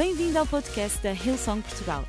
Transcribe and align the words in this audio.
Bem-vindo 0.00 0.38
ao 0.38 0.46
podcast 0.46 0.98
da 1.02 1.12
Hillsong 1.12 1.60
Portugal. 1.60 2.06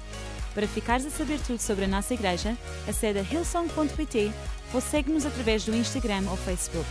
Para 0.53 0.65
ficares 0.65 1.06
a 1.06 1.09
saber 1.09 1.41
tudo 1.41 1.59
sobre 1.59 1.83
a 1.83 1.88
nossa 1.90 2.14
igreja, 2.14 2.57
acede 2.87 3.19
a 3.19 3.21
hillsong.pt 3.21 4.31
ou 4.73 4.79
segue-nos 4.79 5.25
através 5.25 5.65
do 5.65 5.75
Instagram 5.75 6.23
ou 6.29 6.38
Facebook. 6.38 6.88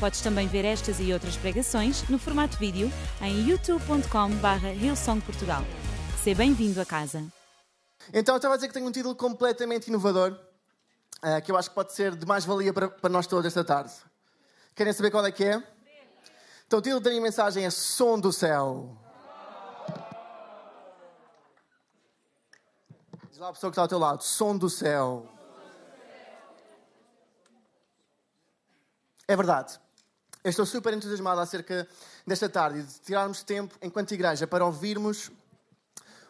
Podes 0.00 0.22
também 0.22 0.48
ver 0.48 0.64
estas 0.64 0.98
e 0.98 1.12
outras 1.12 1.36
pregações 1.36 2.08
no 2.08 2.18
formato 2.18 2.56
vídeo 2.56 2.90
em 3.20 3.50
youtube.com.br 3.50 4.66
hillsongportugal. 4.82 5.62
Seja 6.24 6.38
bem-vindo 6.38 6.80
a 6.80 6.86
casa. 6.86 7.22
Então, 8.10 8.34
eu 8.34 8.38
estava 8.38 8.54
a 8.54 8.56
dizer 8.56 8.68
que 8.68 8.72
tenho 8.72 8.86
um 8.86 8.92
título 8.92 9.14
completamente 9.14 9.88
inovador, 9.88 10.34
eh, 11.22 11.42
que 11.42 11.52
eu 11.52 11.56
acho 11.58 11.68
que 11.68 11.74
pode 11.74 11.92
ser 11.92 12.16
de 12.16 12.24
mais 12.24 12.46
valia 12.46 12.72
para, 12.72 12.88
para 12.88 13.10
nós 13.10 13.26
todos 13.26 13.44
esta 13.44 13.62
tarde. 13.62 13.92
Querem 14.74 14.94
saber 14.94 15.10
qual 15.10 15.26
é 15.26 15.30
que 15.30 15.44
é? 15.44 15.62
Então, 16.66 16.78
o 16.78 16.82
título 16.82 17.02
da 17.02 17.10
minha 17.10 17.20
mensagem 17.20 17.66
é 17.66 17.68
Som 17.68 18.18
do 18.18 18.32
Céu. 18.32 18.96
Diz 23.40 23.42
lá 23.42 23.48
a 23.48 23.52
pessoa 23.54 23.70
que 23.70 23.72
está 23.72 23.80
ao 23.80 23.88
teu 23.88 23.98
lado: 23.98 24.22
Som 24.22 24.54
do 24.54 24.68
Céu. 24.68 25.26
É 29.26 29.34
verdade. 29.34 29.80
Eu 30.44 30.50
estou 30.50 30.66
super 30.66 30.92
entusiasmado 30.92 31.40
acerca 31.40 31.88
desta 32.26 32.50
tarde 32.50 32.82
de 32.82 33.00
tirarmos 33.00 33.42
tempo, 33.42 33.74
enquanto 33.80 34.12
igreja, 34.12 34.46
para 34.46 34.62
ouvirmos 34.62 35.30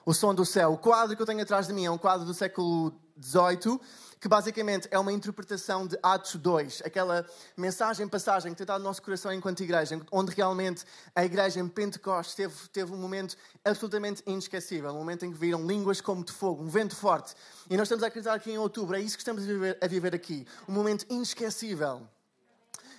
o 0.07 0.15
som 0.15 0.33
do 0.33 0.47
céu. 0.47 0.75
O 0.75 0.79
quadro 0.79 1.17
que 1.17 1.23
eu 1.23 1.27
tenho 1.27 1.43
atrás 1.43 1.67
de 1.67 1.73
mim 1.73 1.85
é 1.85 1.91
um 1.91 1.99
quadro 1.99 2.25
do 2.25 2.33
século 2.33 2.93
XVIII, 3.21 3.81
que 4.21 4.29
basicamente 4.29 4.87
é 4.91 4.99
uma 4.99 5.13
interpretação 5.13 5.87
de 5.87 5.99
Atos 6.03 6.37
2, 6.37 6.83
aquela 6.85 7.27
mensagem, 7.57 8.07
passagem 8.07 8.53
que 8.53 8.59
tem 8.59 8.65
estado 8.65 8.83
no 8.83 8.85
nosso 8.85 9.01
coração 9.01 9.33
enquanto 9.33 9.63
igreja, 9.63 9.99
onde 10.13 10.35
realmente 10.35 10.85
a 11.15 11.25
igreja 11.25 11.59
em 11.59 11.67
Pentecostes 11.67 12.35
teve, 12.35 12.55
teve 12.69 12.93
um 12.93 12.99
momento 12.99 13.35
absolutamente 13.65 14.23
inesquecível, 14.27 14.91
um 14.91 14.99
momento 14.99 15.25
em 15.25 15.33
que 15.33 15.39
viram 15.39 15.67
línguas 15.67 16.03
como 16.03 16.23
de 16.23 16.33
fogo, 16.33 16.63
um 16.63 16.69
vento 16.69 16.95
forte. 16.95 17.35
E 17.71 17.77
nós 17.79 17.87
estamos 17.87 18.05
a 18.05 18.09
acreditar 18.09 18.35
aqui 18.35 18.51
em 18.51 18.59
outubro, 18.59 18.95
é 18.95 19.01
isso 19.01 19.17
que 19.17 19.23
estamos 19.23 19.43
a 19.43 19.47
viver, 19.47 19.79
a 19.81 19.87
viver 19.87 20.15
aqui, 20.15 20.47
um 20.69 20.73
momento 20.73 21.07
inesquecível 21.09 22.07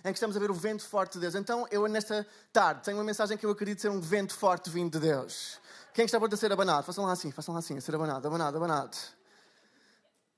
em 0.04 0.12
que 0.12 0.18
estamos 0.18 0.36
a 0.36 0.40
ver 0.40 0.50
o 0.50 0.54
vento 0.56 0.84
forte 0.84 1.14
de 1.14 1.20
Deus. 1.20 1.36
Então, 1.36 1.68
eu 1.70 1.88
nesta 1.88 2.26
tarde 2.52 2.82
tenho 2.82 2.98
uma 2.98 3.04
mensagem 3.04 3.38
que 3.38 3.46
eu 3.46 3.52
acredito 3.52 3.80
ser 3.80 3.90
um 3.90 4.02
vento 4.02 4.34
forte 4.34 4.68
vindo 4.68 5.00
de 5.00 5.08
Deus. 5.08 5.60
Quem 5.94 6.06
está 6.06 6.18
pronto 6.18 6.34
a 6.34 6.38
ser 6.38 6.52
abanado? 6.52 6.84
Façam 6.84 7.06
lá 7.06 7.12
assim, 7.12 7.32
façam 7.32 7.54
lá 7.54 7.60
assim, 7.60 7.78
a 7.78 7.82
ser 7.82 7.94
abanado, 7.94 8.28
abanado, 8.28 8.58
abanado. 8.58 8.98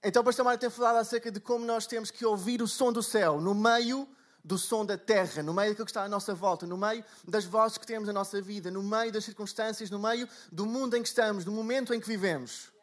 Então, 0.04 0.22
o 0.22 0.26
pastor 0.26 0.44
Mário 0.44 0.60
tem 0.60 0.70
falado 0.70 0.98
acerca 0.98 1.32
de 1.32 1.40
como 1.40 1.66
nós 1.66 1.88
temos 1.88 2.12
que 2.12 2.26
ouvir 2.26 2.62
o 2.62 2.68
som 2.68 2.92
do 2.92 3.02
céu 3.02 3.40
no 3.40 3.56
meio 3.56 4.08
do 4.44 4.58
som 4.58 4.86
da 4.86 4.98
terra, 4.98 5.42
no 5.42 5.54
meio 5.54 5.70
daquilo 5.70 5.86
que 5.86 5.92
está 5.92 6.04
à 6.04 6.10
nossa 6.10 6.36
volta, 6.36 6.68
no 6.68 6.78
meio 6.78 7.04
das 7.26 7.46
vozes 7.46 7.78
que 7.78 7.88
temos 7.88 8.08
na 8.08 8.14
nossa 8.14 8.42
vida, 8.42 8.70
no 8.70 8.84
meio 8.84 9.14
das 9.14 9.24
circunstâncias, 9.24 9.90
no 9.90 9.98
meio 9.98 10.28
do 10.52 10.66
mundo 10.66 10.98
em 10.98 11.02
que 11.02 11.08
estamos, 11.08 11.46
do 11.46 11.52
momento 11.52 11.94
em 11.94 12.00
que 12.02 12.08
vivemos. 12.08 12.74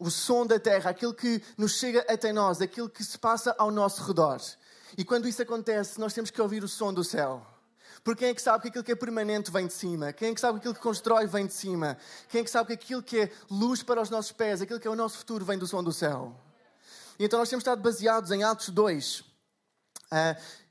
O 0.00 0.10
som 0.10 0.44
da 0.44 0.58
terra, 0.58 0.90
aquilo 0.90 1.14
que 1.14 1.40
nos 1.56 1.78
chega 1.78 2.04
até 2.08 2.32
nós, 2.32 2.60
aquilo 2.60 2.88
que 2.90 3.04
se 3.04 3.16
passa 3.16 3.54
ao 3.56 3.70
nosso 3.70 4.02
redor. 4.02 4.40
E 4.98 5.04
quando 5.04 5.28
isso 5.28 5.40
acontece, 5.40 6.00
nós 6.00 6.12
temos 6.12 6.30
que 6.30 6.42
ouvir 6.42 6.64
o 6.64 6.68
som 6.68 6.92
do 6.92 7.04
céu. 7.04 7.46
Porque 8.04 8.20
quem 8.20 8.30
é 8.30 8.34
que 8.34 8.42
sabe 8.42 8.62
que 8.62 8.68
aquilo 8.68 8.84
que 8.84 8.92
é 8.92 8.96
permanente 8.96 9.50
vem 9.50 9.66
de 9.66 9.72
cima? 9.72 10.12
Quem 10.12 10.30
é 10.30 10.34
que 10.34 10.40
sabe 10.40 10.54
que 10.54 10.58
aquilo 10.60 10.74
que 10.74 10.80
constrói 10.80 11.26
vem 11.26 11.46
de 11.46 11.52
cima? 11.52 11.96
Quem 12.28 12.40
é 12.40 12.44
que 12.44 12.50
sabe 12.50 12.68
que 12.68 12.84
aquilo 12.84 13.02
que 13.02 13.20
é 13.20 13.32
luz 13.48 13.82
para 13.82 14.00
os 14.00 14.10
nossos 14.10 14.32
pés, 14.32 14.60
aquilo 14.60 14.80
que 14.80 14.88
é 14.88 14.90
o 14.90 14.96
nosso 14.96 15.18
futuro, 15.18 15.44
vem 15.44 15.56
do 15.56 15.66
som 15.66 15.84
do 15.84 15.92
céu? 15.92 16.34
E 17.18 17.24
então 17.24 17.38
nós 17.38 17.48
temos 17.48 17.62
estado 17.62 17.80
baseados 17.80 18.32
em 18.32 18.42
Atos 18.42 18.70
2. 18.70 19.20
Uh, 19.20 19.26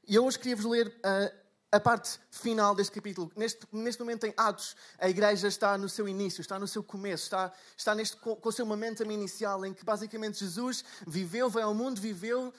e 0.06 0.16
eu 0.16 0.26
hoje 0.26 0.38
queria-vos 0.38 0.66
ler 0.66 0.88
uh, 0.88 1.42
a 1.72 1.80
parte 1.80 2.20
final 2.30 2.76
deste 2.76 2.92
capítulo. 2.92 3.32
Neste, 3.34 3.66
neste 3.72 4.02
momento 4.02 4.26
em 4.26 4.34
Atos, 4.36 4.76
a 5.00 5.10
igreja 5.10 5.48
está 5.48 5.78
no 5.78 5.88
seu 5.88 6.10
início, 6.10 6.42
está 6.42 6.60
no 6.60 6.68
seu 6.68 6.84
começo, 6.84 7.24
está, 7.24 7.54
está 7.78 7.96
neste, 7.96 8.18
com, 8.18 8.36
com 8.36 8.50
o 8.50 8.52
seu 8.52 8.66
momento 8.66 9.04
inicial, 9.04 9.66
em 9.66 9.74
que 9.74 9.86
basicamente 9.86 10.40
Jesus 10.40 10.84
viveu, 11.08 11.50
veio 11.50 11.68
ao 11.68 11.74
mundo, 11.74 12.02
viveu, 12.02 12.54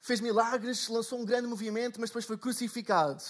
fez 0.00 0.20
milagres, 0.20 0.86
lançou 0.88 1.18
um 1.18 1.24
grande 1.24 1.48
movimento, 1.48 2.00
mas 2.00 2.10
depois 2.10 2.24
foi 2.24 2.38
crucificado. 2.38 3.20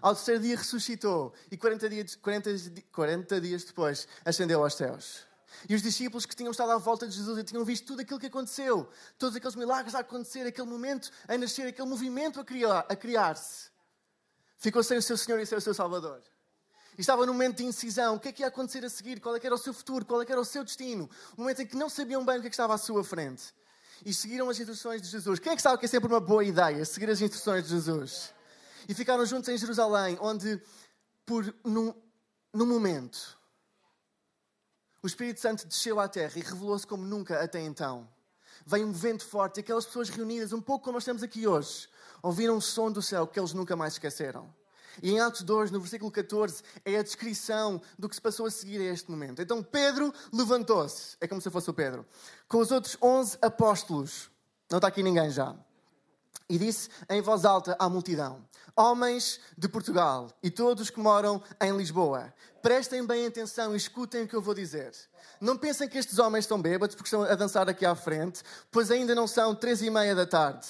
Ao 0.00 0.14
terceiro 0.14 0.42
dia 0.42 0.56
ressuscitou 0.56 1.32
e 1.50 1.56
40 1.56 1.88
dias, 1.88 2.14
40, 2.16 2.50
40 2.92 3.40
dias 3.40 3.64
depois 3.64 4.06
ascendeu 4.24 4.62
aos 4.62 4.74
céus. 4.74 5.26
E 5.68 5.74
os 5.74 5.82
discípulos 5.82 6.26
que 6.26 6.36
tinham 6.36 6.50
estado 6.50 6.72
à 6.72 6.78
volta 6.78 7.06
de 7.06 7.16
Jesus 7.16 7.38
e 7.38 7.44
tinham 7.44 7.64
visto 7.64 7.86
tudo 7.86 8.00
aquilo 8.00 8.20
que 8.20 8.26
aconteceu, 8.26 8.88
todos 9.18 9.36
aqueles 9.36 9.56
milagres 9.56 9.94
a 9.94 10.00
acontecer, 10.00 10.46
aquele 10.46 10.68
momento 10.68 11.10
a 11.26 11.36
nascer, 11.38 11.66
aquele 11.66 11.88
movimento 11.88 12.38
a, 12.38 12.44
criar, 12.44 12.86
a 12.88 12.96
criar-se, 12.96 13.70
ficou 14.58 14.82
sem 14.82 14.98
o 14.98 15.02
seu 15.02 15.16
Senhor 15.16 15.40
e 15.40 15.46
sem 15.46 15.56
o 15.56 15.60
seu 15.60 15.72
Salvador. 15.72 16.22
E 16.96 17.00
estava 17.00 17.26
num 17.26 17.32
momento 17.32 17.58
de 17.58 17.64
incisão. 17.64 18.16
O 18.16 18.20
que 18.20 18.28
é 18.28 18.32
que 18.32 18.42
ia 18.42 18.48
acontecer 18.48 18.84
a 18.84 18.88
seguir? 18.88 19.20
Qual 19.20 19.36
é 19.36 19.40
era 19.42 19.54
o 19.54 19.58
seu 19.58 19.72
futuro? 19.72 20.04
Qual 20.04 20.22
é 20.22 20.26
era 20.28 20.40
o 20.40 20.44
seu 20.44 20.64
destino? 20.64 21.10
Um 21.36 21.42
momento 21.42 21.62
em 21.62 21.66
que 21.66 21.76
não 21.76 21.90
sabiam 21.90 22.24
bem 22.24 22.38
o 22.38 22.40
que, 22.40 22.46
é 22.46 22.50
que 22.50 22.54
estava 22.54 22.74
à 22.74 22.78
sua 22.78 23.04
frente 23.04 23.54
e 24.04 24.12
seguiram 24.14 24.48
as 24.48 24.58
instruções 24.58 25.02
de 25.02 25.08
Jesus. 25.08 25.38
Quem 25.38 25.52
é 25.52 25.56
que 25.56 25.62
sabe 25.62 25.78
que 25.78 25.84
é 25.84 25.88
sempre 25.88 26.08
uma 26.08 26.20
boa 26.20 26.44
ideia 26.44 26.84
seguir 26.84 27.10
as 27.10 27.20
instruções 27.20 27.64
de 27.64 27.70
Jesus? 27.70 28.34
E 28.88 28.94
ficaram 28.94 29.24
juntos 29.26 29.48
em 29.48 29.58
Jerusalém, 29.58 30.16
onde, 30.20 30.60
por 31.24 31.54
num, 31.64 31.94
num 32.52 32.66
momento, 32.66 33.36
o 35.02 35.06
Espírito 35.06 35.40
Santo 35.40 35.66
desceu 35.66 36.00
à 36.00 36.08
terra 36.08 36.32
e 36.36 36.40
revelou-se 36.40 36.86
como 36.86 37.04
nunca 37.04 37.42
até 37.42 37.60
então. 37.60 38.08
Veio 38.64 38.86
um 38.86 38.92
vento 38.92 39.24
forte 39.24 39.58
e 39.58 39.60
aquelas 39.60 39.86
pessoas 39.86 40.08
reunidas, 40.08 40.52
um 40.52 40.60
pouco 40.60 40.84
como 40.84 40.94
nós 40.94 41.02
estamos 41.02 41.22
aqui 41.22 41.46
hoje, 41.46 41.88
ouviram 42.22 42.56
o 42.56 42.62
som 42.62 42.90
do 42.90 43.02
céu 43.02 43.26
que 43.26 43.38
eles 43.38 43.52
nunca 43.52 43.76
mais 43.76 43.94
esqueceram. 43.94 44.52
E 45.02 45.10
em 45.10 45.20
Atos 45.20 45.42
2, 45.42 45.70
no 45.70 45.80
versículo 45.80 46.10
14, 46.10 46.62
é 46.84 46.96
a 46.96 47.02
descrição 47.02 47.80
do 47.98 48.08
que 48.08 48.14
se 48.14 48.20
passou 48.20 48.46
a 48.46 48.50
seguir 48.50 48.80
a 48.80 48.92
este 48.92 49.10
momento. 49.10 49.42
Então 49.42 49.62
Pedro 49.62 50.12
levantou-se, 50.32 51.16
é 51.20 51.28
como 51.28 51.40
se 51.40 51.50
fosse 51.50 51.68
o 51.68 51.74
Pedro, 51.74 52.06
com 52.48 52.58
os 52.58 52.70
outros 52.70 52.96
11 53.00 53.38
apóstolos, 53.42 54.30
não 54.70 54.78
está 54.78 54.88
aqui 54.88 55.02
ninguém 55.02 55.30
já, 55.30 55.54
e 56.48 56.58
disse 56.58 56.88
em 57.08 57.20
voz 57.20 57.44
alta 57.44 57.76
à 57.78 57.88
multidão: 57.88 58.44
Homens 58.74 59.40
de 59.56 59.68
Portugal 59.68 60.30
e 60.42 60.50
todos 60.50 60.90
que 60.90 61.00
moram 61.00 61.42
em 61.60 61.76
Lisboa, 61.76 62.32
prestem 62.62 63.06
bem 63.06 63.26
atenção 63.26 63.74
e 63.74 63.76
escutem 63.76 64.24
o 64.24 64.28
que 64.28 64.34
eu 64.34 64.42
vou 64.42 64.54
dizer. 64.54 64.92
Não 65.40 65.56
pensem 65.56 65.88
que 65.88 65.98
estes 65.98 66.18
homens 66.18 66.44
estão 66.44 66.60
bêbados 66.60 66.94
porque 66.94 67.08
estão 67.08 67.22
a 67.22 67.34
dançar 67.34 67.68
aqui 67.68 67.84
à 67.84 67.94
frente, 67.94 68.42
pois 68.70 68.90
ainda 68.90 69.14
não 69.14 69.26
são 69.26 69.54
três 69.54 69.82
e 69.82 69.90
meia 69.90 70.14
da 70.14 70.26
tarde. 70.26 70.66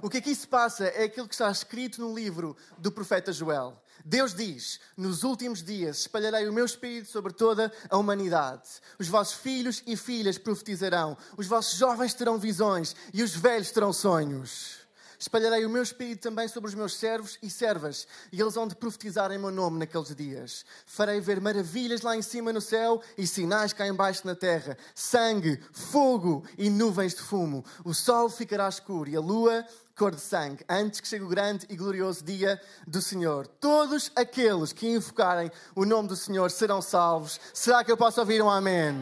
O 0.00 0.08
que 0.08 0.18
aqui 0.18 0.34
se 0.34 0.46
passa 0.46 0.84
é 0.84 1.04
aquilo 1.04 1.26
que 1.26 1.34
está 1.34 1.50
escrito 1.50 2.00
no 2.00 2.14
livro 2.14 2.56
do 2.78 2.92
profeta 2.92 3.32
Joel. 3.32 3.76
Deus 4.04 4.32
diz: 4.32 4.78
Nos 4.96 5.24
últimos 5.24 5.62
dias 5.62 5.98
espalharei 5.98 6.48
o 6.48 6.52
meu 6.52 6.64
espírito 6.64 7.10
sobre 7.10 7.32
toda 7.32 7.72
a 7.90 7.96
humanidade. 7.96 8.68
Os 8.98 9.08
vossos 9.08 9.34
filhos 9.34 9.82
e 9.86 9.96
filhas 9.96 10.38
profetizarão, 10.38 11.16
os 11.36 11.46
vossos 11.46 11.76
jovens 11.76 12.14
terão 12.14 12.38
visões 12.38 12.94
e 13.12 13.22
os 13.22 13.34
velhos 13.34 13.72
terão 13.72 13.92
sonhos. 13.92 14.77
Espalharei 15.18 15.66
o 15.66 15.70
meu 15.70 15.82
espírito 15.82 16.22
também 16.22 16.46
sobre 16.46 16.68
os 16.68 16.74
meus 16.74 16.96
servos 16.96 17.38
e 17.42 17.50
servas, 17.50 18.06
e 18.32 18.40
eles 18.40 18.54
vão 18.54 18.68
de 18.68 18.76
profetizar 18.76 19.32
em 19.32 19.38
meu 19.38 19.50
nome 19.50 19.78
naqueles 19.78 20.14
dias. 20.14 20.64
Farei 20.86 21.20
ver 21.20 21.40
maravilhas 21.40 22.02
lá 22.02 22.16
em 22.16 22.22
cima 22.22 22.52
no 22.52 22.60
céu 22.60 23.02
e 23.16 23.26
sinais 23.26 23.72
cá 23.72 23.86
embaixo 23.86 24.26
na 24.26 24.34
terra: 24.34 24.78
sangue, 24.94 25.60
fogo 25.72 26.44
e 26.56 26.70
nuvens 26.70 27.14
de 27.14 27.22
fumo. 27.22 27.64
O 27.84 27.92
sol 27.92 28.30
ficará 28.30 28.68
escuro 28.68 29.10
e 29.10 29.16
a 29.16 29.20
lua 29.20 29.66
cor 29.96 30.14
de 30.14 30.20
sangue, 30.20 30.64
antes 30.68 31.00
que 31.00 31.08
chegue 31.08 31.24
o 31.24 31.28
grande 31.28 31.66
e 31.68 31.74
glorioso 31.74 32.24
dia 32.24 32.60
do 32.86 33.02
Senhor. 33.02 33.48
Todos 33.48 34.12
aqueles 34.14 34.72
que 34.72 34.86
invocarem 34.86 35.50
o 35.74 35.84
nome 35.84 36.08
do 36.08 36.14
Senhor 36.14 36.50
serão 36.52 36.80
salvos. 36.80 37.40
Será 37.52 37.82
que 37.82 37.90
eu 37.90 37.96
posso 37.96 38.20
ouvir 38.20 38.40
um 38.40 38.48
amém? 38.48 38.94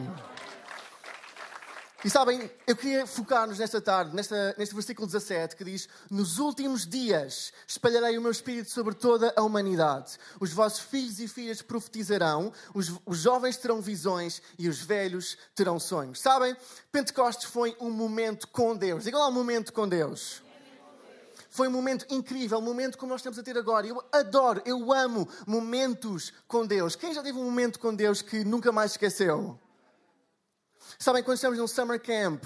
E 2.05 2.11
sabem, 2.11 2.49
eu 2.67 2.75
queria 2.75 3.07
focar-nos 3.07 3.57
nesta 3.57 3.81
tarde, 3.81 4.15
nesta, 4.15 4.53
neste 4.55 4.75
versículo 4.75 5.07
17, 5.07 5.55
que 5.55 5.63
diz: 5.63 5.89
Nos 6.11 6.37
últimos 6.37 6.85
dias 6.85 7.51
espalharei 7.67 8.15
o 8.19 8.21
meu 8.21 8.29
espírito 8.29 8.69
sobre 8.69 8.93
toda 8.93 9.33
a 9.35 9.41
humanidade. 9.41 10.15
Os 10.39 10.53
vossos 10.53 10.79
filhos 10.79 11.19
e 11.19 11.27
filhas 11.27 11.63
profetizarão, 11.63 12.53
os, 12.71 12.93
os 13.03 13.17
jovens 13.17 13.57
terão 13.57 13.81
visões 13.81 14.43
e 14.59 14.69
os 14.69 14.79
velhos 14.79 15.37
terão 15.55 15.79
sonhos. 15.79 16.21
Sabem, 16.21 16.55
Pentecostes 16.91 17.49
foi 17.49 17.75
um 17.79 17.89
momento 17.89 18.47
com 18.49 18.75
Deus. 18.75 19.05
Diga 19.05 19.17
lá 19.17 19.27
um 19.27 19.33
momento 19.33 19.73
com 19.73 19.87
Deus. 19.87 20.43
Foi 21.49 21.67
um 21.67 21.71
momento 21.71 22.05
incrível, 22.11 22.59
um 22.59 22.61
momento 22.61 22.99
como 22.99 23.11
nós 23.11 23.21
estamos 23.21 23.39
a 23.39 23.43
ter 23.43 23.57
agora. 23.57 23.87
Eu 23.87 24.03
adoro, 24.11 24.61
eu 24.65 24.93
amo 24.93 25.27
momentos 25.47 26.31
com 26.47 26.63
Deus. 26.63 26.95
Quem 26.95 27.11
já 27.11 27.23
teve 27.23 27.39
um 27.39 27.43
momento 27.43 27.79
com 27.79 27.95
Deus 27.95 28.21
que 28.21 28.43
nunca 28.43 28.71
mais 28.71 28.91
esqueceu? 28.91 29.59
Sabem, 30.99 31.23
quando 31.23 31.35
estamos 31.35 31.57
num 31.57 31.67
summer 31.67 31.99
camp, 32.01 32.43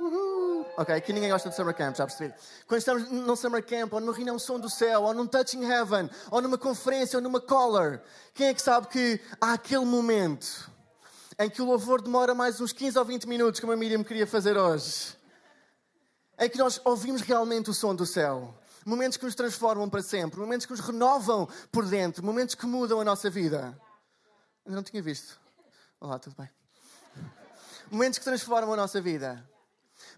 Uhul. 0.00 0.64
Ok, 0.76 0.94
aqui 0.94 1.12
ninguém 1.12 1.28
gosta 1.28 1.48
de 1.48 1.56
summer 1.56 1.74
camp, 1.74 1.96
já 1.96 2.06
percebi. 2.06 2.32
Quando 2.68 2.78
estamos 2.78 3.10
num 3.10 3.34
summer 3.34 3.64
camp, 3.64 3.92
ou 3.92 4.00
numa 4.00 4.12
reunião 4.12 4.38
som 4.38 4.60
do 4.60 4.70
céu, 4.70 5.02
ou 5.02 5.12
num 5.12 5.26
touching 5.26 5.64
heaven, 5.64 6.08
ou 6.30 6.40
numa 6.40 6.56
conferência, 6.56 7.16
ou 7.16 7.22
numa 7.22 7.40
collar, 7.40 8.00
quem 8.32 8.46
é 8.46 8.54
que 8.54 8.62
sabe 8.62 8.86
que 8.86 9.20
há 9.40 9.54
aquele 9.54 9.84
momento 9.84 10.70
em 11.36 11.50
que 11.50 11.60
o 11.60 11.64
louvor 11.64 12.00
demora 12.00 12.32
mais 12.32 12.60
uns 12.60 12.72
15 12.72 12.96
ou 12.96 13.04
20 13.04 13.26
minutos, 13.26 13.60
como 13.60 13.72
a 13.72 13.76
Miriam 13.76 14.04
queria 14.04 14.26
fazer 14.26 14.56
hoje? 14.56 15.18
em 16.38 16.48
que 16.48 16.56
nós 16.56 16.80
ouvimos 16.84 17.20
realmente 17.22 17.68
o 17.68 17.74
som 17.74 17.94
do 17.94 18.06
céu. 18.06 18.54
Momentos 18.86 19.18
que 19.18 19.24
nos 19.24 19.34
transformam 19.34 19.90
para 19.90 20.02
sempre, 20.02 20.38
momentos 20.38 20.64
que 20.64 20.72
nos 20.72 20.80
renovam 20.80 21.48
por 21.70 21.84
dentro, 21.84 22.24
momentos 22.24 22.54
que 22.54 22.64
mudam 22.64 23.00
a 23.00 23.04
nossa 23.04 23.28
vida. 23.28 23.78
Ainda 24.64 24.76
não 24.76 24.82
tinha 24.82 25.02
visto. 25.02 25.38
Olá, 26.00 26.18
tudo 26.18 26.36
bem? 26.38 26.48
Momentos 27.90 28.18
que 28.18 28.24
transformam 28.24 28.74
a 28.74 28.76
nossa 28.76 29.00
vida. 29.00 29.48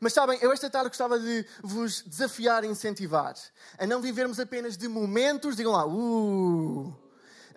Mas 0.01 0.13
sabem, 0.13 0.39
eu 0.41 0.53
esta 0.53 0.71
tarde 0.71 0.89
gostava 0.89 1.19
de 1.19 1.47
vos 1.63 2.03
desafiar 2.03 2.65
e 2.65 2.67
incentivar 2.67 3.35
a 3.79 3.87
não 3.87 4.01
vivermos 4.01 4.41
apenas 4.41 4.77
de 4.77 4.89
momentos, 4.89 5.57
digam 5.57 5.73
lá, 5.73 5.87
uh, 5.87 6.97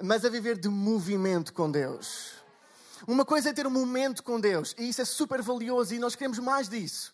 mas 0.02 0.26
a 0.26 0.30
viver 0.30 0.58
de 0.58 0.70
movimento 0.70 1.54
com 1.54 1.72
Deus. 1.72 2.34
Uma 3.08 3.26
coisa 3.26 3.50
é 3.50 3.54
ter 3.54 3.68
um 3.68 3.72
momento 3.72 4.24
com 4.24 4.40
Deus, 4.40 4.74
e 4.78 4.88
isso 4.88 5.02
é 5.02 5.06
super 5.06 5.42
valioso, 5.42 5.94
e 5.94 6.00
nós 6.00 6.16
queremos 6.16 6.40
mais 6.40 6.70
disso. 6.70 7.14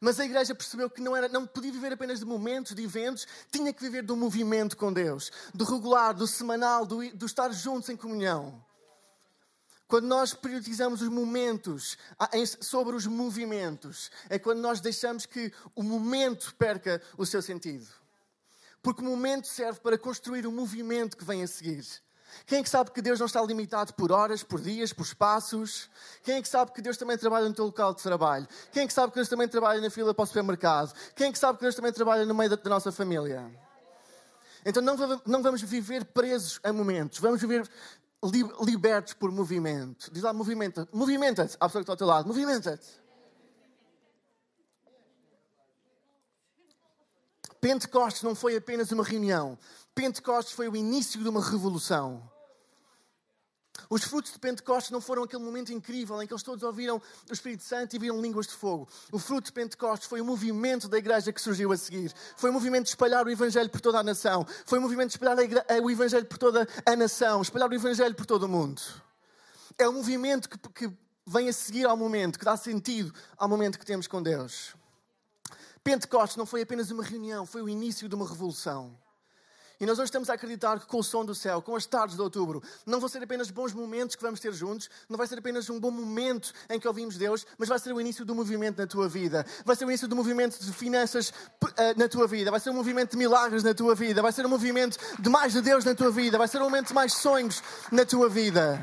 Mas 0.00 0.20
a 0.20 0.24
igreja 0.24 0.54
percebeu 0.54 0.90
que 0.90 1.00
não, 1.00 1.16
era, 1.16 1.28
não 1.28 1.46
podia 1.46 1.72
viver 1.72 1.92
apenas 1.92 2.18
de 2.18 2.24
momentos, 2.24 2.74
de 2.74 2.82
eventos, 2.82 3.26
tinha 3.50 3.72
que 3.72 3.82
viver 3.82 4.02
do 4.02 4.16
movimento 4.16 4.76
com 4.76 4.92
Deus, 4.92 5.30
do 5.54 5.64
regular, 5.64 6.14
do 6.14 6.26
semanal, 6.26 6.86
do, 6.86 7.08
do 7.14 7.26
estar 7.26 7.50
juntos 7.50 7.88
em 7.88 7.96
comunhão. 7.96 8.62
Quando 9.88 10.06
nós 10.06 10.34
priorizamos 10.34 11.00
os 11.00 11.08
momentos 11.08 11.96
sobre 12.60 12.96
os 12.96 13.06
movimentos, 13.06 14.10
é 14.28 14.38
quando 14.38 14.58
nós 14.58 14.80
deixamos 14.80 15.26
que 15.26 15.52
o 15.74 15.82
momento 15.82 16.54
perca 16.56 17.00
o 17.16 17.24
seu 17.24 17.40
sentido. 17.40 17.86
Porque 18.82 19.02
o 19.02 19.04
momento 19.04 19.46
serve 19.46 19.80
para 19.80 19.96
construir 19.96 20.46
o 20.46 20.52
movimento 20.52 21.16
que 21.16 21.24
vem 21.24 21.42
a 21.42 21.46
seguir. 21.46 21.84
Quem 22.44 22.58
é 22.58 22.62
que 22.62 22.68
sabe 22.68 22.90
que 22.90 23.00
Deus 23.00 23.18
não 23.18 23.26
está 23.26 23.40
limitado 23.42 23.94
por 23.94 24.12
horas, 24.12 24.42
por 24.42 24.60
dias, 24.60 24.92
por 24.92 25.04
espaços? 25.04 25.88
Quem 26.22 26.36
é 26.36 26.42
que 26.42 26.48
sabe 26.48 26.72
que 26.72 26.82
Deus 26.82 26.96
também 26.96 27.16
trabalha 27.16 27.48
no 27.48 27.54
teu 27.54 27.64
local 27.64 27.94
de 27.94 28.02
trabalho? 28.02 28.46
Quem 28.72 28.82
é 28.82 28.86
que 28.86 28.92
sabe 28.92 29.12
que 29.12 29.16
Deus 29.16 29.28
também 29.28 29.48
trabalha 29.48 29.80
na 29.80 29.90
fila 29.90 30.12
para 30.12 30.22
o 30.24 30.26
supermercado? 30.26 30.92
Quem 31.14 31.28
é 31.28 31.32
que 31.32 31.38
sabe 31.38 31.58
que 31.58 31.62
Deus 31.62 31.74
também 31.74 31.92
trabalha 31.92 32.26
no 32.26 32.34
meio 32.34 32.50
da, 32.50 32.70
nossa 32.70 32.90
família? 32.90 33.44
Então 34.64 34.82
não, 34.82 34.96
não 35.24 35.42
vamos 35.42 35.62
viver 35.62 36.04
presos 36.06 36.58
a 36.62 36.72
momentos, 36.72 37.20
vamos 37.20 37.40
viver 37.40 37.68
libertos 38.60 39.14
por 39.14 39.30
movimento. 39.30 40.10
Diz 40.12 40.22
lá, 40.22 40.32
movimenta-te. 40.32 40.94
Movimenta-te. 40.94 41.56
A 41.60 41.66
pessoa 41.66 41.80
que 41.80 41.84
está 41.84 41.92
ao 41.92 41.96
teu 41.96 42.06
lado, 42.06 42.26
movimenta-te. 42.26 42.86
Pentecostes 47.60 48.22
não 48.22 48.34
foi 48.34 48.56
apenas 48.56 48.92
uma 48.92 49.02
reunião. 49.02 49.58
Pentecostes 49.94 50.54
foi 50.54 50.68
o 50.68 50.76
início 50.76 51.20
de 51.20 51.28
uma 51.28 51.42
revolução. 51.42 52.30
Os 53.88 54.02
frutos 54.02 54.32
de 54.32 54.38
Pentecostes 54.38 54.90
não 54.90 55.00
foram 55.00 55.22
aquele 55.22 55.42
momento 55.42 55.72
incrível 55.72 56.20
em 56.20 56.26
que 56.26 56.32
eles 56.32 56.42
todos 56.42 56.62
ouviram 56.62 57.00
o 57.28 57.32
Espírito 57.32 57.62
Santo 57.62 57.94
e 57.94 57.98
viram 57.98 58.20
línguas 58.20 58.46
de 58.46 58.54
fogo. 58.54 58.88
O 59.12 59.18
fruto 59.18 59.46
de 59.46 59.52
Pentecostes 59.52 60.08
foi 60.08 60.20
o 60.20 60.24
movimento 60.24 60.88
da 60.88 60.98
igreja 60.98 61.32
que 61.32 61.40
surgiu 61.40 61.72
a 61.72 61.76
seguir. 61.76 62.12
Foi 62.36 62.50
o 62.50 62.52
movimento 62.52 62.84
de 62.84 62.90
espalhar 62.90 63.24
o 63.24 63.30
Evangelho 63.30 63.70
por 63.70 63.80
toda 63.80 63.98
a 63.98 64.02
nação. 64.02 64.46
Foi 64.64 64.78
o 64.78 64.82
movimento 64.82 65.10
de 65.10 65.14
espalhar 65.16 65.36
o 65.82 65.90
Evangelho 65.90 66.26
por 66.26 66.38
toda 66.38 66.66
a 66.84 66.96
nação, 66.96 67.42
espalhar 67.42 67.70
o 67.70 67.74
Evangelho 67.74 68.14
por 68.14 68.26
todo 68.26 68.44
o 68.44 68.48
mundo. 68.48 68.82
É 69.78 69.88
o 69.88 69.92
movimento 69.92 70.48
que, 70.48 70.58
que 70.70 70.92
vem 71.26 71.48
a 71.48 71.52
seguir 71.52 71.86
ao 71.86 71.96
momento, 71.96 72.38
que 72.38 72.44
dá 72.44 72.56
sentido 72.56 73.12
ao 73.36 73.48
momento 73.48 73.78
que 73.78 73.86
temos 73.86 74.06
com 74.06 74.22
Deus. 74.22 74.74
Pentecostes 75.82 76.36
não 76.36 76.46
foi 76.46 76.62
apenas 76.62 76.90
uma 76.90 77.04
reunião, 77.04 77.46
foi 77.46 77.62
o 77.62 77.68
início 77.68 78.08
de 78.08 78.14
uma 78.14 78.28
revolução. 78.28 78.96
E 79.78 79.84
nós 79.84 79.98
hoje 79.98 80.06
estamos 80.06 80.30
a 80.30 80.34
acreditar 80.34 80.80
que 80.80 80.86
com 80.86 80.98
o 80.98 81.04
som 81.04 81.22
do 81.22 81.34
céu, 81.34 81.60
com 81.60 81.76
as 81.76 81.84
tardes 81.84 82.16
de 82.16 82.22
outubro, 82.22 82.62
não 82.86 82.98
vão 82.98 83.08
ser 83.08 83.22
apenas 83.22 83.50
bons 83.50 83.74
momentos 83.74 84.16
que 84.16 84.22
vamos 84.22 84.40
ter 84.40 84.52
juntos, 84.54 84.88
não 85.06 85.18
vai 85.18 85.26
ser 85.26 85.38
apenas 85.38 85.68
um 85.68 85.78
bom 85.78 85.90
momento 85.90 86.50
em 86.70 86.80
que 86.80 86.88
ouvimos 86.88 87.18
Deus, 87.18 87.46
mas 87.58 87.68
vai 87.68 87.78
ser 87.78 87.92
o 87.92 88.00
início 88.00 88.24
do 88.24 88.34
movimento 88.34 88.78
na 88.78 88.86
tua 88.86 89.06
vida. 89.06 89.44
Vai 89.66 89.76
ser 89.76 89.84
o 89.84 89.90
início 89.90 90.08
do 90.08 90.16
movimento 90.16 90.58
de 90.58 90.72
finanças 90.72 91.28
uh, 91.28 91.72
na 91.94 92.08
tua 92.08 92.26
vida, 92.26 92.50
vai 92.50 92.58
ser 92.58 92.70
um 92.70 92.74
movimento 92.74 93.10
de 93.10 93.18
milagres 93.18 93.62
na 93.62 93.74
tua 93.74 93.94
vida, 93.94 94.22
vai 94.22 94.32
ser 94.32 94.46
um 94.46 94.48
movimento 94.48 94.96
de 95.20 95.28
mais 95.28 95.52
de 95.52 95.60
Deus 95.60 95.84
na 95.84 95.94
tua 95.94 96.10
vida, 96.10 96.38
vai 96.38 96.48
ser 96.48 96.58
um 96.58 96.64
momento 96.64 96.88
de 96.88 96.94
mais 96.94 97.12
sonhos 97.12 97.62
na 97.92 98.06
tua 98.06 98.30
vida. 98.30 98.80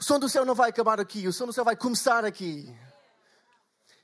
O 0.00 0.02
som 0.02 0.18
do 0.18 0.30
céu 0.30 0.46
não 0.46 0.54
vai 0.54 0.70
acabar 0.70 0.98
aqui, 0.98 1.28
o 1.28 1.32
som 1.32 1.44
do 1.44 1.52
céu 1.52 1.64
vai 1.64 1.76
começar 1.76 2.24
aqui. 2.24 2.74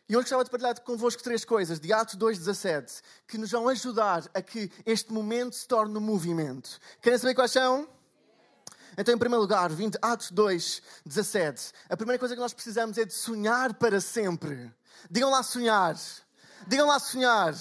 E 0.08 0.16
hoje 0.16 0.25
gostava 0.25 0.43
de 0.44 0.50
partilhar 0.50 0.81
convosco 0.81 1.22
três 1.22 1.44
coisas 1.44 1.78
de 1.78 1.93
Atos 1.93 2.16
2,17 2.16 3.02
que 3.26 3.37
nos 3.37 3.50
vão 3.50 3.69
ajudar 3.69 4.25
a 4.32 4.40
que 4.40 4.72
este 4.87 5.12
momento 5.12 5.55
se 5.55 5.69
torne 5.69 5.99
um 5.99 6.00
movimento. 6.00 6.78
Querem 7.02 7.19
saber 7.19 7.34
quais 7.34 7.50
são? 7.50 7.87
Então, 8.96 9.14
em 9.14 9.19
primeiro 9.19 9.43
lugar, 9.43 9.69
vindo 9.69 9.99
Atos 10.00 10.31
2, 10.31 10.82
17, 11.05 11.72
a 11.90 11.96
primeira 11.96 12.19
coisa 12.19 12.34
que 12.34 12.40
nós 12.40 12.55
precisamos 12.55 12.96
é 12.96 13.05
de 13.05 13.12
sonhar 13.12 13.75
para 13.75 14.00
sempre. 14.00 14.72
Digam 15.10 15.31
lá 15.31 15.43
sonhar. 15.43 15.94
Digam 16.66 16.87
lá 16.87 16.99
sonhar. 16.99 17.55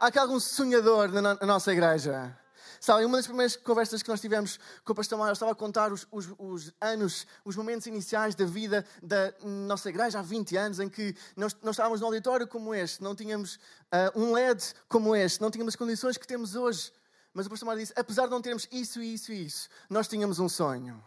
Há 0.00 0.08
aqui 0.08 0.18
algum 0.18 0.40
sonhador 0.40 1.08
na, 1.12 1.22
na 1.22 1.46
nossa 1.46 1.72
igreja? 1.72 2.36
Sabem, 2.80 3.06
uma 3.06 3.16
das 3.16 3.26
primeiras 3.26 3.56
conversas 3.56 4.02
que 4.02 4.08
nós 4.08 4.20
tivemos 4.20 4.58
com 4.84 4.92
o 4.92 4.94
pastor 4.94 5.18
Maio, 5.18 5.32
estava 5.32 5.52
a 5.52 5.54
contar 5.54 5.92
os, 5.92 6.06
os, 6.10 6.28
os, 6.38 6.72
anos, 6.80 7.26
os 7.44 7.56
momentos 7.56 7.86
iniciais 7.86 8.34
da 8.34 8.44
vida 8.44 8.84
da 9.02 9.32
nossa 9.42 9.88
igreja 9.88 10.20
há 10.20 10.22
20 10.22 10.56
anos, 10.56 10.80
em 10.80 10.88
que 10.88 11.14
nós, 11.36 11.56
nós 11.62 11.74
estávamos 11.74 12.00
num 12.00 12.06
auditório 12.06 12.46
como 12.46 12.74
este, 12.74 13.02
não 13.02 13.14
tínhamos 13.14 13.56
uh, 13.92 14.18
um 14.18 14.32
LED 14.32 14.62
como 14.88 15.14
este, 15.14 15.40
não 15.40 15.50
tínhamos 15.50 15.72
as 15.72 15.76
condições 15.76 16.16
que 16.16 16.26
temos 16.26 16.54
hoje. 16.54 16.92
Mas 17.34 17.46
o 17.46 17.50
pastor 17.50 17.66
Maio 17.66 17.80
disse: 17.80 17.92
apesar 17.96 18.24
de 18.24 18.30
não 18.30 18.40
termos 18.40 18.68
isso, 18.70 19.00
isso 19.00 19.32
e 19.32 19.46
isso, 19.46 19.68
nós 19.90 20.06
tínhamos 20.06 20.38
um 20.38 20.48
sonho. 20.48 21.02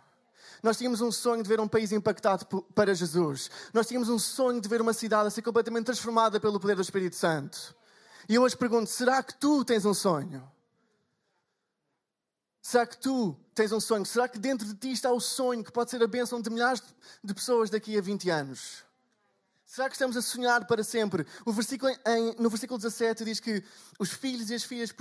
Nós 0.62 0.78
tínhamos 0.78 1.02
um 1.02 1.12
sonho 1.12 1.42
de 1.42 1.50
ver 1.50 1.60
um 1.60 1.68
país 1.68 1.92
impactado 1.92 2.46
para 2.76 2.94
Jesus. 2.94 3.50
Nós 3.74 3.88
tínhamos 3.88 4.10
um 4.10 4.20
sonho 4.20 4.62
de 4.62 4.70
ver 4.70 4.80
uma 4.80 4.94
cidade 4.94 5.28
a 5.28 5.32
ser 5.32 5.42
completamente 5.42 5.86
transformada 5.86 6.40
pelo 6.40 6.60
poder 6.60 6.76
do 6.76 6.82
Espírito 6.82 7.16
Santo. 7.16 7.76
E 8.30 8.36
eu 8.36 8.44
hoje 8.44 8.56
pergunto: 8.56 8.90
será 8.90 9.24
que 9.24 9.34
tu 9.36 9.66
tens 9.66 9.86
um 9.86 9.94
sonho? 9.94 10.44
Será 12.62 12.86
que 12.86 12.98
tu 12.98 13.36
tens 13.56 13.72
um 13.72 13.80
sonho? 13.80 14.06
Será 14.06 14.28
que 14.28 14.38
dentro 14.38 14.68
de 14.68 14.76
ti 14.76 14.92
está 14.92 15.12
o 15.12 15.20
sonho 15.20 15.64
que 15.64 15.72
pode 15.72 15.90
ser 15.90 16.02
a 16.04 16.08
bênção 16.08 16.42
de 16.42 16.50
milhares 16.50 16.82
de 17.24 17.34
pessoas 17.34 17.70
daqui 17.70 17.98
a 17.98 18.02
20 18.02 18.30
anos? 18.30 18.84
Será 19.72 19.88
que 19.88 19.96
estamos 19.96 20.18
a 20.18 20.22
sonhar 20.22 20.66
para 20.66 20.84
sempre? 20.84 21.26
Versículo 21.48 21.94
em, 22.06 22.36
no 22.38 22.50
versículo 22.50 22.78
17 22.78 23.24
diz 23.24 23.40
que 23.40 23.64
os 23.98 24.12
filhos 24.12 24.50
e 24.50 24.54
as 24.54 24.66
filhas 24.66 24.92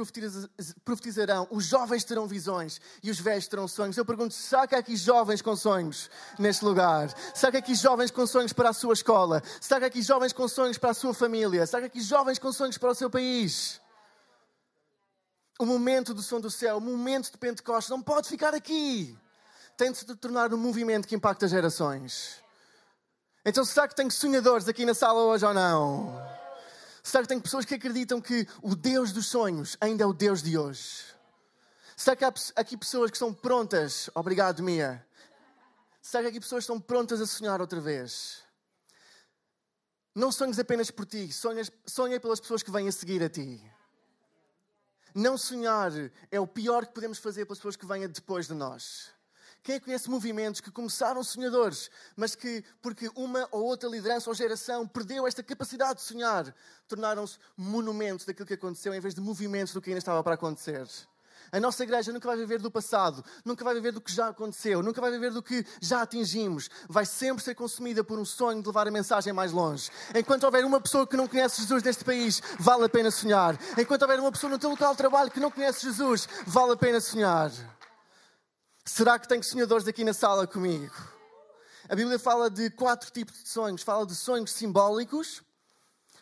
profetizarão, 0.84 1.48
os 1.50 1.64
jovens 1.64 2.04
terão 2.04 2.24
visões 2.28 2.80
e 3.02 3.10
os 3.10 3.18
velhos 3.18 3.48
terão 3.48 3.66
sonhos. 3.66 3.96
Eu 3.96 4.04
pergunto: 4.04 4.32
será 4.32 4.68
que 4.68 4.76
há 4.76 4.78
aqui 4.78 4.94
jovens 4.94 5.42
com 5.42 5.56
sonhos 5.56 6.08
neste 6.38 6.64
lugar? 6.64 7.12
Será 7.34 7.50
que 7.50 7.56
há 7.56 7.60
aqui 7.60 7.74
jovens 7.74 8.12
com 8.12 8.24
sonhos 8.28 8.52
para 8.52 8.68
a 8.68 8.72
sua 8.72 8.94
escola? 8.94 9.42
Será 9.60 9.80
que 9.80 9.84
há 9.86 9.88
aqui 9.88 10.02
jovens 10.02 10.32
com 10.32 10.46
sonhos 10.46 10.78
para 10.78 10.90
a 10.90 10.94
sua 10.94 11.12
família? 11.12 11.66
Será 11.66 11.80
que 11.80 11.86
há 11.86 11.88
aqui 11.88 12.00
jovens 12.00 12.38
com 12.38 12.52
sonhos 12.52 12.78
para 12.78 12.92
o 12.92 12.94
seu 12.94 13.10
país? 13.10 13.80
O 15.60 15.66
momento 15.66 16.14
do 16.14 16.22
som 16.22 16.40
do 16.40 16.50
céu, 16.50 16.78
o 16.78 16.80
momento 16.80 17.30
de 17.30 17.36
Pentecostes, 17.36 17.90
não 17.90 18.00
pode 18.00 18.30
ficar 18.30 18.54
aqui. 18.54 19.14
Tem 19.76 19.92
de 19.92 19.98
se 19.98 20.06
tornar 20.16 20.54
um 20.54 20.56
movimento 20.56 21.06
que 21.06 21.14
impacta 21.14 21.46
gerações. 21.46 22.42
Então, 23.44 23.62
será 23.62 23.86
que 23.86 23.94
tem 23.94 24.08
sonhadores 24.08 24.68
aqui 24.68 24.86
na 24.86 24.94
sala 24.94 25.20
hoje 25.20 25.44
ou 25.44 25.52
não? 25.52 26.18
Será 27.02 27.22
que 27.22 27.28
tem 27.28 27.38
pessoas 27.38 27.66
que 27.66 27.74
acreditam 27.74 28.22
que 28.22 28.48
o 28.62 28.74
Deus 28.74 29.12
dos 29.12 29.26
sonhos 29.26 29.76
ainda 29.82 30.02
é 30.02 30.06
o 30.06 30.14
Deus 30.14 30.42
de 30.42 30.56
hoje? 30.56 31.04
Será 31.94 32.16
que 32.16 32.24
há 32.24 32.32
aqui 32.56 32.74
pessoas 32.74 33.10
que 33.10 33.18
estão 33.18 33.32
prontas? 33.34 34.08
Obrigado, 34.14 34.62
Mia. 34.62 35.06
Será 36.00 36.22
que 36.22 36.30
aqui 36.30 36.40
pessoas 36.40 36.64
estão 36.64 36.80
prontas 36.80 37.20
a 37.20 37.26
sonhar 37.26 37.60
outra 37.60 37.82
vez? 37.82 38.38
Não 40.14 40.32
sonhes 40.32 40.58
apenas 40.58 40.90
por 40.90 41.04
ti, 41.04 41.30
sonhas, 41.30 41.70
sonha 41.84 42.18
pelas 42.18 42.40
pessoas 42.40 42.62
que 42.62 42.70
vêm 42.70 42.88
a 42.88 42.92
seguir 42.92 43.22
a 43.22 43.28
ti. 43.28 43.62
Não 45.14 45.36
sonhar 45.36 45.92
é 46.30 46.40
o 46.40 46.46
pior 46.46 46.86
que 46.86 46.92
podemos 46.92 47.18
fazer 47.18 47.44
pelas 47.44 47.58
pessoas 47.58 47.76
que 47.76 47.86
venham 47.86 48.10
depois 48.10 48.46
de 48.46 48.54
nós. 48.54 49.10
Quem 49.62 49.74
é 49.74 49.80
conhece 49.80 50.08
movimentos 50.08 50.60
que 50.60 50.70
começaram 50.70 51.22
sonhadores, 51.22 51.90
mas 52.16 52.34
que, 52.34 52.64
porque 52.80 53.10
uma 53.14 53.46
ou 53.50 53.62
outra 53.62 53.90
liderança 53.90 54.30
ou 54.30 54.34
geração 54.34 54.88
perdeu 54.88 55.26
esta 55.26 55.42
capacidade 55.42 55.96
de 55.96 56.02
sonhar, 56.02 56.54
tornaram-se 56.88 57.38
monumentos 57.56 58.24
daquilo 58.24 58.46
que 58.46 58.54
aconteceu 58.54 58.94
em 58.94 59.00
vez 59.00 59.14
de 59.14 59.20
movimentos 59.20 59.74
do 59.74 59.82
que 59.82 59.90
ainda 59.90 59.98
estava 59.98 60.24
para 60.24 60.34
acontecer? 60.34 60.88
A 61.52 61.58
nossa 61.58 61.82
igreja 61.82 62.12
nunca 62.12 62.28
vai 62.28 62.36
viver 62.36 62.60
do 62.60 62.70
passado, 62.70 63.24
nunca 63.44 63.64
vai 63.64 63.74
viver 63.74 63.92
do 63.92 64.00
que 64.00 64.12
já 64.12 64.28
aconteceu, 64.28 64.82
nunca 64.82 65.00
vai 65.00 65.10
viver 65.10 65.32
do 65.32 65.42
que 65.42 65.66
já 65.80 66.02
atingimos. 66.02 66.70
Vai 66.88 67.04
sempre 67.04 67.42
ser 67.42 67.54
consumida 67.54 68.04
por 68.04 68.18
um 68.18 68.24
sonho 68.24 68.60
de 68.60 68.68
levar 68.68 68.86
a 68.86 68.90
mensagem 68.90 69.32
mais 69.32 69.52
longe. 69.52 69.90
Enquanto 70.14 70.44
houver 70.44 70.64
uma 70.64 70.80
pessoa 70.80 71.06
que 71.06 71.16
não 71.16 71.26
conhece 71.26 71.60
Jesus 71.60 71.82
neste 71.82 72.04
país, 72.04 72.40
vale 72.58 72.84
a 72.84 72.88
pena 72.88 73.10
sonhar. 73.10 73.58
Enquanto 73.76 74.02
houver 74.02 74.20
uma 74.20 74.30
pessoa 74.30 74.50
no 74.50 74.58
teu 74.58 74.70
local 74.70 74.92
de 74.92 74.98
trabalho 74.98 75.30
que 75.30 75.40
não 75.40 75.50
conhece 75.50 75.82
Jesus, 75.82 76.28
vale 76.46 76.72
a 76.72 76.76
pena 76.76 77.00
sonhar. 77.00 77.50
Será 78.84 79.18
que 79.18 79.28
tem 79.28 79.42
sonhadores 79.42 79.86
aqui 79.86 80.04
na 80.04 80.12
sala 80.12 80.46
comigo? 80.46 80.94
A 81.88 81.94
Bíblia 81.94 82.18
fala 82.18 82.48
de 82.48 82.70
quatro 82.70 83.10
tipos 83.10 83.42
de 83.42 83.48
sonhos. 83.48 83.82
Fala 83.82 84.06
de 84.06 84.14
sonhos 84.14 84.52
simbólicos, 84.52 85.42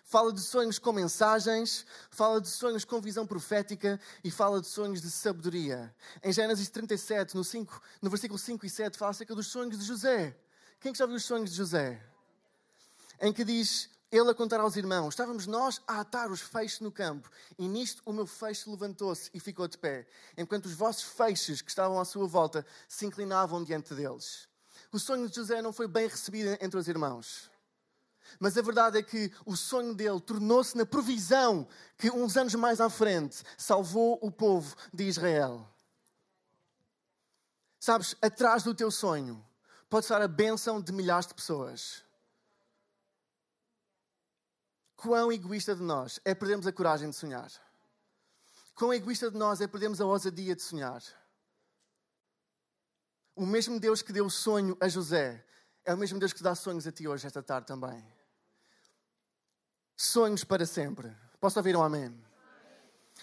fala 0.09 0.33
de 0.33 0.41
sonhos 0.41 0.79
com 0.79 0.91
mensagens, 0.91 1.85
fala 2.11 2.41
de 2.41 2.49
sonhos 2.49 2.83
com 2.83 2.99
visão 2.99 3.27
profética 3.27 4.01
e 4.25 4.31
fala 4.31 4.59
de 4.59 4.67
sonhos 4.67 5.03
de 5.03 5.11
sabedoria. 5.11 5.95
Em 6.25 6.33
Gênesis 6.33 6.71
37, 6.71 7.37
no, 7.37 7.45
5, 7.45 7.83
no 8.01 8.09
versículo 8.09 8.39
5 8.39 8.65
e 8.65 8.71
7, 8.71 8.97
fala 8.97 9.11
acerca 9.11 9.35
dos 9.35 9.49
sonhos 9.49 9.79
de 9.79 9.85
José. 9.85 10.35
Quem 10.81 10.89
é 10.89 10.93
que 10.95 10.99
já 10.99 11.05
viu 11.05 11.17
os 11.17 11.25
sonhos 11.25 11.51
de 11.51 11.57
José? 11.57 12.03
Em 13.21 13.35
que 13.35 13.45
diz 13.45 13.91
ele 14.11 14.31
a 14.31 14.35
contar 14.35 14.61
aos 14.61 14.77
irmãos: 14.77 15.11
Estávamos 15.11 15.47
nós 15.47 15.83
a 15.87 16.01
atar 16.01 16.31
os 16.31 16.41
feixes 16.41 16.81
no 16.81 16.91
campo, 16.91 17.31
e 17.59 17.69
nisto 17.69 18.03
o 18.07 18.13
meu 18.13 18.27
feixe 18.27 18.71
levantou-se 18.71 19.31
e 19.35 19.39
ficou 19.39 19.69
de 19.69 19.77
pé, 19.77 20.07
enquanto 20.39 20.65
os 20.65 20.73
vossos 20.73 21.03
feixes 21.03 21.61
que 21.61 21.69
estavam 21.69 22.01
à 22.01 22.05
sua 22.07 22.27
volta 22.27 22.65
se 22.89 23.05
inclinavam 23.05 23.63
diante 23.63 23.93
deles. 23.93 24.49
O 24.91 24.99
sonho 24.99 25.29
de 25.29 25.37
José 25.37 25.61
não 25.61 25.71
foi 25.71 25.87
bem 25.87 26.09
recebido 26.09 26.57
entre 26.63 26.79
os 26.79 26.89
irmãos. 26.89 27.51
Mas 28.39 28.57
a 28.57 28.63
verdade 28.63 28.99
é 28.99 29.03
que 29.03 29.33
o 29.45 29.57
sonho 29.57 29.95
dele 29.95 30.21
tornou-se 30.21 30.77
na 30.77 30.87
provisão 30.87 31.67
que, 31.97 32.11
uns 32.11 32.37
anos 32.37 32.55
mais 32.55 32.81
à 32.81 32.89
frente, 32.89 33.43
salvou 33.57 34.19
o 34.23 34.31
povo 34.31 34.75
de 34.93 35.05
Israel. 35.05 35.69
Sabes, 37.81 38.17
atrás 38.21 38.63
do 38.63 38.75
teu 38.75 38.91
sonho 38.91 39.45
pode 39.89 40.05
estar 40.05 40.21
a 40.21 40.29
bênção 40.29 40.81
de 40.81 40.93
milhares 40.93 41.27
de 41.27 41.35
pessoas. 41.35 42.05
Quão 44.97 45.33
egoísta 45.33 45.77
de 45.77 45.83
nós 45.83 46.21
é 46.25 46.35
perdermos 46.35 46.67
a 46.67 46.73
coragem 46.73 47.09
de 47.09 47.17
sonhar. 47.17 47.51
Quão 48.75 48.93
egoísta 48.93 49.31
de 49.31 49.37
nós 49.37 49.61
é 49.61 49.67
perdermos 49.67 50.01
a 50.01 50.05
ousadia 50.05 50.57
de 50.57 50.63
sonhar. 50.63 51.03
O 53.35 53.47
mesmo 53.47 53.79
Deus 53.79 54.03
que 54.03 54.13
deu 54.13 54.27
o 54.27 54.31
sonho 54.31 54.77
a 54.81 54.89
José 54.89 55.45
é 55.85 55.95
o 55.95 55.97
mesmo 55.97 56.19
Deus 56.19 56.33
que 56.33 56.43
dá 56.43 56.55
sonhos 56.55 56.87
a 56.87 56.93
ti 56.93 57.07
hoje, 57.07 57.27
esta 57.27 57.43
tarde 57.43 57.69
também. 57.69 58.05
Sonhos 60.01 60.45
para 60.45 60.65
sempre. 60.65 61.13
Posso 61.41 61.59
ouvir 61.59 61.77
um 61.77 61.83
amém? 61.83 62.15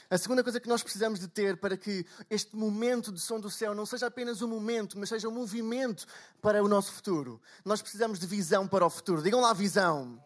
A 0.10 0.18
segunda 0.18 0.44
coisa 0.44 0.60
que 0.60 0.68
nós 0.68 0.84
precisamos 0.84 1.22
de 1.22 1.28
ter 1.30 1.56
para 1.56 1.78
que 1.78 2.06
este 2.30 2.54
momento 2.54 3.14
de 3.14 3.20
som 3.22 3.40
do 3.40 3.50
céu 3.50 3.74
não 3.74 3.86
seja 3.86 4.08
apenas 4.08 4.42
um 4.42 4.48
momento, 4.50 5.00
mas 5.00 5.08
seja 5.08 5.30
um 5.30 5.32
movimento 5.32 6.06
para 6.42 6.62
o 6.62 6.68
nosso 6.68 6.92
futuro. 6.92 7.42
Nós 7.64 7.82
precisamos 7.82 8.20
de 8.20 8.28
visão 8.28 8.68
para 8.68 8.86
o 8.86 8.90
futuro. 8.90 9.24
Digam 9.24 9.40
lá 9.40 9.54
visão. 9.54 10.22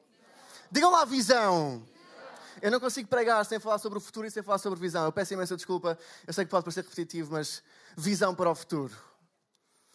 Digam 0.72 0.90
lá 0.90 1.06
visão. 1.06 1.88
Eu 2.64 2.72
não 2.72 2.80
consigo 2.80 3.08
pregar 3.08 3.46
sem 3.46 3.60
falar 3.60 3.78
sobre 3.78 4.00
o 4.00 4.02
futuro 4.02 4.26
e 4.26 4.32
sem 4.32 4.42
falar 4.42 4.58
sobre 4.58 4.80
visão. 4.80 5.06
Eu 5.06 5.12
peço 5.12 5.36
imensa 5.36 5.56
desculpa. 5.56 6.00
Eu 6.26 6.34
sei 6.34 6.46
que 6.46 6.52
pode 6.52 6.64
parecer 6.64 6.82
repetitivo, 6.82 7.34
mas 7.34 7.62
visão 7.96 8.34
para 8.34 8.50
o 8.50 8.56
futuro. 8.56 8.98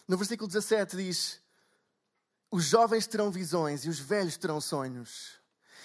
No 0.07 0.17
versículo 0.17 0.47
17 0.47 0.99
diz: 0.99 1.41
Os 2.49 2.65
jovens 2.65 3.09
terão 3.09 3.29
visões 3.29 3.85
e 3.85 3.89
os 3.89 3.99
velhos 3.99 4.37
terão 4.37 4.61
sonhos. 4.61 5.43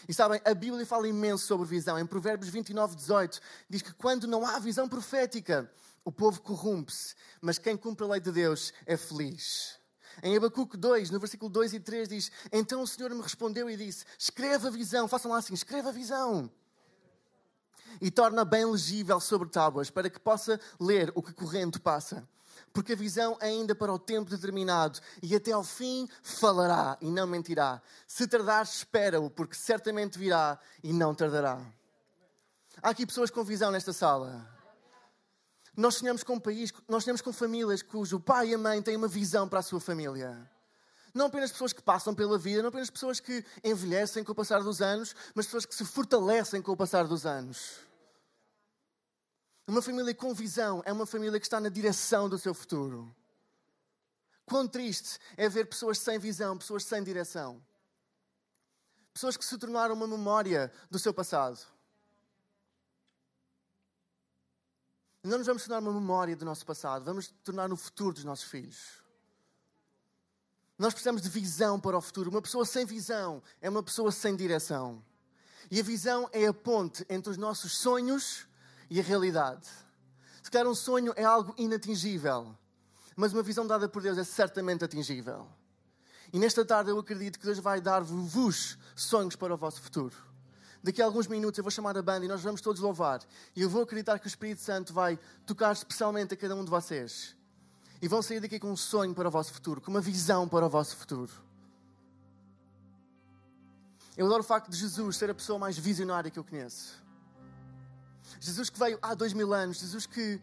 E 0.08 0.14
sabem, 0.14 0.42
a 0.46 0.54
Bíblia 0.54 0.86
fala 0.86 1.08
imenso 1.08 1.46
sobre 1.46 1.68
visão. 1.68 1.98
Em 1.98 2.06
Provérbios 2.06 2.50
29, 2.50 2.96
18, 2.96 3.40
diz 3.70 3.82
que 3.82 3.94
quando 3.94 4.28
não 4.28 4.46
há 4.46 4.60
visão 4.60 4.88
profética, 4.88 5.72
o 6.04 6.12
povo 6.12 6.42
corrompe-se, 6.42 7.16
mas 7.42 7.58
quem 7.58 7.78
cumpre 7.78 8.06
a 8.06 8.10
lei 8.10 8.20
de 8.20 8.32
Deus 8.32 8.74
é 8.86 8.98
feliz. 8.98 9.80
Em 10.24 10.36
Abacuque 10.36 10.76
2, 10.76 11.12
no 11.12 11.20
versículo 11.20 11.50
2 11.50 11.74
e 11.74 11.80
3, 11.80 12.10
diz: 12.10 12.32
Então 12.52 12.82
o 12.82 12.88
Senhor 12.88 13.14
me 13.14 13.22
respondeu 13.22 13.70
e 13.70 13.78
disse: 13.78 14.06
Escreva 14.18 14.68
a 14.68 14.72
visão, 14.72 15.08
façam 15.08 15.32
lá 15.32 15.38
assim, 15.38 15.54
escreva 15.54 15.90
a 15.90 15.94
visão. 15.94 16.52
E 18.02 18.12
torna 18.12 18.46
bem 18.46 18.66
legível 18.66 19.20
sobre 19.20 19.50
tábuas, 19.50 19.90
para 19.90 20.10
que 20.10 20.20
possa 20.20 20.60
ler 20.80 21.12
o 21.16 21.22
que 21.22 21.34
corrente 21.34 21.80
passa. 21.80 22.28
Porque 22.74 22.94
a 22.94 22.96
visão 22.96 23.38
é 23.40 23.48
ainda 23.48 23.74
para 23.74 23.92
o 23.92 24.00
tempo 24.00 24.30
determinado, 24.30 25.00
e 25.22 25.36
até 25.36 25.52
ao 25.52 25.64
fim 25.64 26.08
falará 26.22 26.98
e 27.02 27.10
não 27.10 27.28
mentirá. 27.28 27.82
Se 28.08 28.28
tardar, 28.28 28.64
espera-o, 28.64 29.30
porque 29.30 29.56
certamente 29.56 30.18
virá 30.18 30.60
e 30.84 30.94
não 30.94 31.14
tardará. 31.16 31.60
Há 32.82 32.90
aqui 32.90 33.06
pessoas 33.06 33.30
com 33.30 33.44
visão 33.44 33.72
nesta 33.72 33.92
sala. 33.92 34.48
Nós 35.76 35.96
sonhamos 35.96 36.24
com 36.24 36.34
um 36.34 36.40
país, 36.40 36.74
nós 36.88 37.04
sonhamos 37.04 37.22
com 37.22 37.32
famílias 37.32 37.82
cujo 37.82 38.20
pai 38.20 38.50
e 38.50 38.54
a 38.54 38.58
mãe 38.58 38.82
têm 38.82 38.96
uma 38.96 39.08
visão 39.08 39.48
para 39.48 39.60
a 39.60 39.64
sua 39.64 39.80
família. 39.80 40.50
Não 41.14 41.26
apenas 41.26 41.52
pessoas 41.52 41.74
que 41.74 41.82
passam 41.82 42.14
pela 42.14 42.38
vida, 42.38 42.62
não 42.62 42.70
apenas 42.70 42.90
pessoas 42.90 43.20
que 43.20 43.44
envelhecem 43.64 44.24
com 44.24 44.32
o 44.32 44.36
passar 44.36 44.62
dos 44.62 44.82
anos, 44.82 45.16
mas 45.34 45.46
pessoas 45.46 45.66
que 45.66 45.74
se 45.74 45.86
fortalecem 45.86 46.62
com 46.62 46.72
o 46.72 46.78
passar 46.78 47.08
dos 47.08 47.26
anos. 47.26 47.89
Uma 49.70 49.84
família 49.84 50.16
com 50.16 50.34
visão 50.34 50.82
é 50.84 50.92
uma 50.92 51.06
família 51.06 51.40
que 51.40 51.46
está 51.46 51.60
na 51.60 51.70
direção 51.70 52.28
do 52.28 52.40
seu 52.40 52.56
futuro. 52.56 53.16
Quão 54.44 54.68
triste 54.68 55.20
é 55.38 55.48
ver 55.48 55.66
pessoas 55.66 56.00
sem 56.00 56.18
visão, 56.18 56.58
pessoas 56.58 56.84
sem 56.84 57.04
direção. 57.04 57.64
Pessoas 59.14 59.38
que 59.38 59.46
se 59.46 59.56
tornaram 59.60 59.94
uma 59.94 60.08
memória 60.08 60.74
do 60.90 60.98
seu 60.98 61.14
passado. 61.14 61.60
Não 65.24 65.38
nos 65.38 65.46
vamos 65.46 65.62
tornar 65.62 65.88
uma 65.88 65.94
memória 65.94 66.36
do 66.36 66.46
nosso 66.46 66.66
passado, 66.66 67.06
vamos 67.06 67.28
tornar 67.44 67.70
no 67.70 67.78
futuro 67.78 68.16
dos 68.16 68.24
nossos 68.24 68.46
filhos. 68.46 69.04
Nós 70.80 70.96
precisamos 70.96 71.22
de 71.22 71.30
visão 71.30 71.80
para 71.80 71.96
o 71.96 72.02
futuro. 72.02 72.32
Uma 72.32 72.42
pessoa 72.42 72.66
sem 72.66 72.88
visão 72.88 73.44
é 73.62 73.70
uma 73.70 73.84
pessoa 73.84 74.12
sem 74.12 74.36
direção. 74.36 75.06
E 75.70 75.80
a 75.80 75.84
visão 75.84 76.28
é 76.34 76.48
a 76.48 76.54
ponte 76.56 77.06
entre 77.08 77.30
os 77.30 77.38
nossos 77.38 77.78
sonhos 77.78 78.49
e 78.90 79.00
a 79.00 79.04
realidade. 79.04 79.68
Se 80.42 80.50
calhar 80.50 80.68
um 80.68 80.76
sonho 80.76 81.14
é 81.16 81.24
algo 81.24 81.54
inatingível, 81.58 82.56
mas 83.16 83.34
uma 83.34 83.44
visão 83.44 83.68
dada 83.68 83.88
por 83.88 84.02
Deus 84.02 84.18
é 84.18 84.24
certamente 84.24 84.84
atingível. 84.84 85.48
E 86.32 86.40
nesta 86.40 86.64
tarde 86.64 86.92
eu 86.92 87.00
acredito 87.00 87.40
que 87.40 87.46
Deus 87.46 87.60
vai 87.60 87.82
dar-vos 87.82 88.78
sonhos 88.96 89.36
para 89.36 89.54
o 89.54 89.58
vosso 89.58 89.82
futuro. 89.82 90.16
Daqui 90.82 91.02
a 91.02 91.06
alguns 91.06 91.28
minutos 91.28 91.58
eu 91.58 91.64
vou 91.64 91.72
chamar 91.72 91.98
a 91.98 92.02
banda 92.02 92.26
e 92.26 92.28
nós 92.28 92.42
vamos 92.42 92.62
todos 92.62 92.82
louvar. 92.82 93.22
E 93.56 93.62
eu 93.62 93.70
vou 93.70 93.82
acreditar 93.82 94.18
que 94.20 94.26
o 94.26 94.30
Espírito 94.30 94.62
Santo 94.62 94.94
vai 94.94 95.20
tocar 95.46 95.74
especialmente 95.74 96.34
a 96.34 96.38
cada 96.38 96.56
um 96.56 96.64
de 96.64 96.70
vocês. 96.70 97.36
E 98.02 98.08
vão 98.08 98.22
sair 98.22 98.40
daqui 98.40 98.60
com 98.60 98.72
um 98.72 98.78
sonho 98.78 99.14
para 99.14 99.28
o 99.28 99.32
vosso 99.32 99.52
futuro, 99.52 99.82
com 99.82 99.92
uma 99.92 100.00
visão 100.00 100.48
para 100.48 100.66
o 100.66 100.70
vosso 100.70 100.96
futuro. 100.96 101.32
Eu 104.16 104.26
adoro 104.26 104.42
o 104.42 104.46
facto 104.46 104.70
de 104.70 104.78
Jesus 104.78 105.18
ser 105.18 105.30
a 105.30 105.36
pessoa 105.36 105.60
mais 105.60 105.78
visionária 105.78 106.32
que 106.32 106.40
eu 106.40 106.44
conheço. 106.44 107.09
Jesus 108.40 108.70
que 108.70 108.80
veio 108.80 109.00
há 109.02 109.14
dois 109.14 109.34
mil 109.34 109.54
anos, 109.54 109.80
Jesus 109.80 110.06
que 110.06 110.42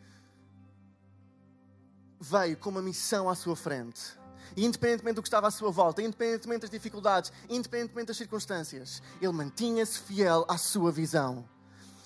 veio 2.21 2.57
com 2.57 2.71
uma 2.71 2.83
missão 2.83 3.29
à 3.29 3.35
sua 3.35 3.57
frente. 3.57 4.19
Independentemente 4.57 5.17
do 5.17 5.23
que 5.23 5.29
estava 5.29 5.49
à 5.49 5.51
sua 5.51 5.71
volta, 5.71 6.03
independentemente 6.03 6.63
das 6.63 6.71
dificuldades, 6.71 7.33
independentemente 7.49 8.09
das 8.09 8.17
circunstâncias, 8.17 9.03
ele 9.21 9.33
mantinha-se 9.33 9.99
fiel 9.99 10.45
à 10.49 10.57
sua 10.57 10.91
visão. 10.91 11.47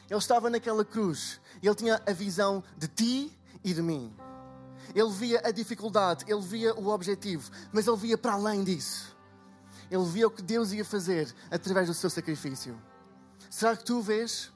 Ele 0.08 0.18
estava 0.18 0.50
naquela 0.50 0.84
cruz 0.84 1.40
e 1.62 1.66
ele 1.68 1.76
tinha 1.76 2.02
a 2.04 2.12
visão 2.12 2.64
de 2.76 2.88
ti 2.88 3.38
e 3.62 3.72
de 3.72 3.82
mim. 3.82 4.12
Ele 4.94 5.10
via 5.10 5.40
a 5.44 5.50
dificuldade, 5.52 6.24
ele 6.26 6.40
via 6.40 6.74
o 6.74 6.88
objetivo, 6.88 7.50
mas 7.72 7.86
ele 7.86 7.96
via 7.96 8.18
para 8.18 8.32
além 8.32 8.64
disso. 8.64 9.16
Ele 9.90 10.04
via 10.04 10.26
o 10.26 10.30
que 10.30 10.42
Deus 10.42 10.72
ia 10.72 10.84
fazer 10.84 11.32
através 11.50 11.86
do 11.86 11.94
seu 11.94 12.10
sacrifício. 12.10 12.80
Será 13.48 13.76
que 13.76 13.84
tu 13.84 14.00
vês? 14.00 14.50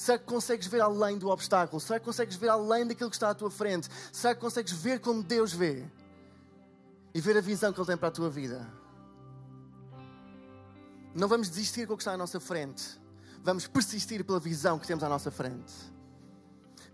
Será 0.00 0.18
que 0.18 0.24
consegues 0.24 0.66
ver 0.66 0.80
além 0.80 1.18
do 1.18 1.28
obstáculo? 1.28 1.78
Será 1.78 1.98
que 1.98 2.06
consegues 2.06 2.36
ver 2.36 2.48
além 2.48 2.86
daquilo 2.86 3.10
que 3.10 3.16
está 3.16 3.30
à 3.30 3.34
tua 3.34 3.50
frente? 3.50 3.88
Será 4.10 4.34
que 4.34 4.40
consegues 4.40 4.72
ver 4.72 4.98
como 5.00 5.22
Deus 5.22 5.52
vê? 5.52 5.84
e 7.14 7.20
ver 7.20 7.36
a 7.36 7.40
visão 7.40 7.72
que 7.72 7.80
Ele 7.80 7.86
tem 7.86 7.96
para 7.96 8.08
a 8.08 8.12
tua 8.12 8.30
vida. 8.30 8.66
Não 11.14 11.26
vamos 11.26 11.48
desistir 11.48 11.86
com 11.86 11.94
o 11.94 11.96
que 11.96 12.02
está 12.02 12.12
à 12.12 12.16
nossa 12.16 12.38
frente. 12.38 13.00
Vamos 13.42 13.66
persistir 13.66 14.24
pela 14.24 14.38
visão 14.38 14.78
que 14.78 14.86
temos 14.86 15.02
à 15.02 15.08
nossa 15.08 15.30
frente. 15.30 15.72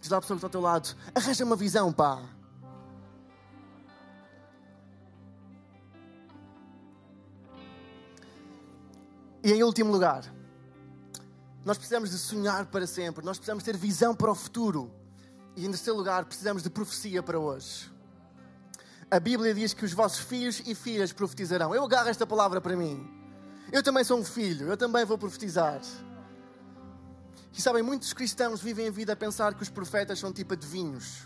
Diz 0.01 0.11
lá 0.11 0.19
a 0.19 0.21
pessoa 0.21 0.39
que 0.39 0.47
está 0.47 0.47
ao 0.47 0.51
teu 0.51 0.61
lado: 0.61 0.97
arranja 1.15 1.45
uma 1.45 1.57
visão, 1.57 1.93
pá. 1.93 2.23
E 9.43 9.53
em 9.53 9.63
último 9.63 9.93
lugar, 9.93 10.25
nós 11.67 11.77
precisamos 11.77 12.09
de 12.09 12.17
sonhar 12.17 12.65
para 12.65 12.87
sempre, 12.87 13.23
nós 13.23 13.37
precisamos 13.37 13.63
ter 13.63 13.77
visão 13.77 14.15
para 14.15 14.31
o 14.31 14.35
futuro. 14.35 14.91
E 15.55 15.67
em 15.67 15.69
terceiro 15.69 15.99
lugar, 15.99 16.25
precisamos 16.25 16.63
de 16.63 16.71
profecia 16.71 17.23
para 17.23 17.39
hoje 17.39 17.95
a 19.11 19.21
Bíblia 19.21 19.55
diz 19.55 19.73
que 19.73 19.85
os 19.85 19.93
vossos 19.93 20.19
filhos 20.19 20.61
e 20.67 20.75
filhas 20.75 21.13
profetizarão. 21.13 21.75
Eu 21.75 21.85
agarro 21.85 22.09
esta 22.09 22.27
palavra 22.27 22.61
para 22.61 22.77
mim. 22.77 23.09
Eu 23.73 23.83
também 23.83 24.03
sou 24.03 24.19
um 24.19 24.25
filho, 24.25 24.69
eu 24.69 24.77
também 24.77 25.05
vou 25.05 25.17
profetizar. 25.17 25.81
E 27.53 27.63
sabem, 27.63 27.83
muitos 27.83 28.13
cristãos 28.13 28.61
vivem 28.61 28.89
a 28.89 28.91
vida 28.91 29.13
a 29.13 29.17
pensar 29.17 29.55
que 29.55 29.63
os 29.63 29.71
profetas 29.71 30.19
são 30.19 30.33
tipo 30.33 30.55
adivinhos, 30.55 31.23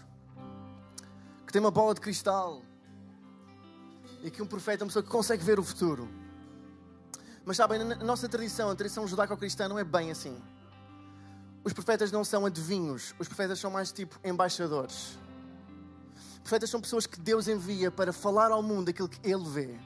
que 1.47 1.52
têm 1.52 1.61
uma 1.61 1.70
bola 1.70 1.94
de 1.94 2.00
cristal 2.00 2.62
e 4.23 4.30
que 4.30 4.42
um 4.42 4.47
profeta 4.47 4.82
é 4.82 4.85
uma 4.85 4.88
pessoa 4.88 5.02
que 5.02 5.09
consegue 5.09 5.42
ver 5.42 5.59
o 5.59 5.62
futuro. 5.62 6.09
Mas 7.50 7.57
sabem, 7.57 7.83
na 7.83 7.97
nossa 7.97 8.28
tradição, 8.28 8.71
a 8.71 8.76
tradição 8.76 9.04
judaico-cristã, 9.09 9.66
não 9.66 9.76
é 9.76 9.83
bem 9.83 10.12
assim. 10.12 10.40
Os 11.64 11.73
profetas 11.73 12.12
não 12.12 12.23
são 12.23 12.47
adivinhos, 12.47 13.12
os 13.19 13.26
profetas 13.26 13.59
são 13.59 13.73
mais 13.73 13.90
tipo 13.90 14.21
embaixadores. 14.23 15.19
Profetas 16.45 16.71
são 16.71 16.80
pessoas 16.80 17.07
que 17.07 17.19
Deus 17.19 17.49
envia 17.49 17.90
para 17.90 18.12
falar 18.12 18.52
ao 18.52 18.62
mundo 18.62 18.90
aquilo 18.90 19.09
que 19.09 19.19
Ele 19.28 19.42
vê. 19.49 19.76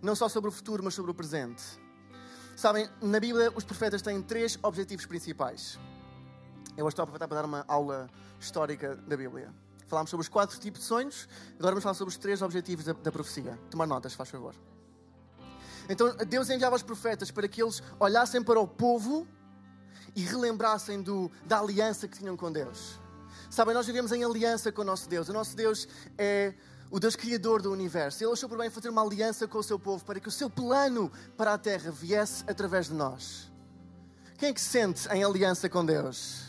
Não 0.00 0.16
só 0.16 0.26
sobre 0.26 0.48
o 0.48 0.50
futuro, 0.50 0.82
mas 0.82 0.94
sobre 0.94 1.10
o 1.10 1.14
presente. 1.14 1.62
Sabem, 2.56 2.88
na 3.02 3.20
Bíblia 3.20 3.52
os 3.54 3.64
profetas 3.64 4.00
têm 4.00 4.22
três 4.22 4.58
objetivos 4.62 5.04
principais. 5.04 5.78
Eu 6.74 6.88
estou 6.88 7.02
a 7.02 7.04
aproveitar 7.04 7.28
para 7.28 7.42
dar 7.42 7.44
uma 7.46 7.66
aula 7.68 8.08
histórica 8.40 8.96
da 8.96 9.14
Bíblia. 9.14 9.52
Falámos 9.88 10.08
sobre 10.08 10.22
os 10.22 10.28
quatro 10.30 10.58
tipos 10.58 10.80
de 10.80 10.86
sonhos, 10.86 11.28
agora 11.58 11.72
vamos 11.72 11.82
falar 11.82 11.94
sobre 11.94 12.12
os 12.12 12.16
três 12.16 12.40
objetivos 12.40 12.86
da, 12.86 12.94
da 12.94 13.12
profecia. 13.12 13.60
Tomar 13.68 13.86
notas, 13.86 14.14
faz 14.14 14.30
favor. 14.30 14.54
Então 15.88 16.14
Deus 16.28 16.48
enviava 16.50 16.76
os 16.76 16.82
profetas 16.82 17.30
para 17.30 17.46
que 17.46 17.62
eles 17.62 17.82
olhassem 17.98 18.42
para 18.42 18.58
o 18.58 18.66
povo 18.66 19.26
e 20.14 20.22
relembrassem 20.22 21.02
do, 21.02 21.30
da 21.44 21.58
aliança 21.58 22.08
que 22.08 22.18
tinham 22.18 22.36
com 22.36 22.50
Deus. 22.50 22.98
Sabem, 23.50 23.74
nós 23.74 23.86
vivemos 23.86 24.12
em 24.12 24.24
aliança 24.24 24.72
com 24.72 24.82
o 24.82 24.84
nosso 24.84 25.08
Deus. 25.08 25.28
O 25.28 25.32
nosso 25.32 25.54
Deus 25.56 25.86
é 26.16 26.54
o 26.90 26.98
Deus 27.00 27.16
Criador 27.16 27.60
do 27.60 27.72
universo. 27.72 28.22
Ele 28.22 28.32
achou 28.32 28.48
por 28.48 28.58
bem 28.58 28.70
fazer 28.70 28.88
uma 28.88 29.02
aliança 29.02 29.46
com 29.46 29.58
o 29.58 29.62
seu 29.62 29.78
povo 29.78 30.04
para 30.04 30.20
que 30.20 30.28
o 30.28 30.30
seu 30.30 30.48
plano 30.48 31.10
para 31.36 31.54
a 31.54 31.58
terra 31.58 31.90
viesse 31.90 32.44
através 32.46 32.86
de 32.86 32.94
nós. 32.94 33.50
Quem 34.38 34.50
é 34.50 34.52
que 34.52 34.60
se 34.60 34.68
sente 34.68 35.08
em 35.08 35.22
aliança 35.22 35.68
com 35.68 35.84
Deus? 35.84 36.42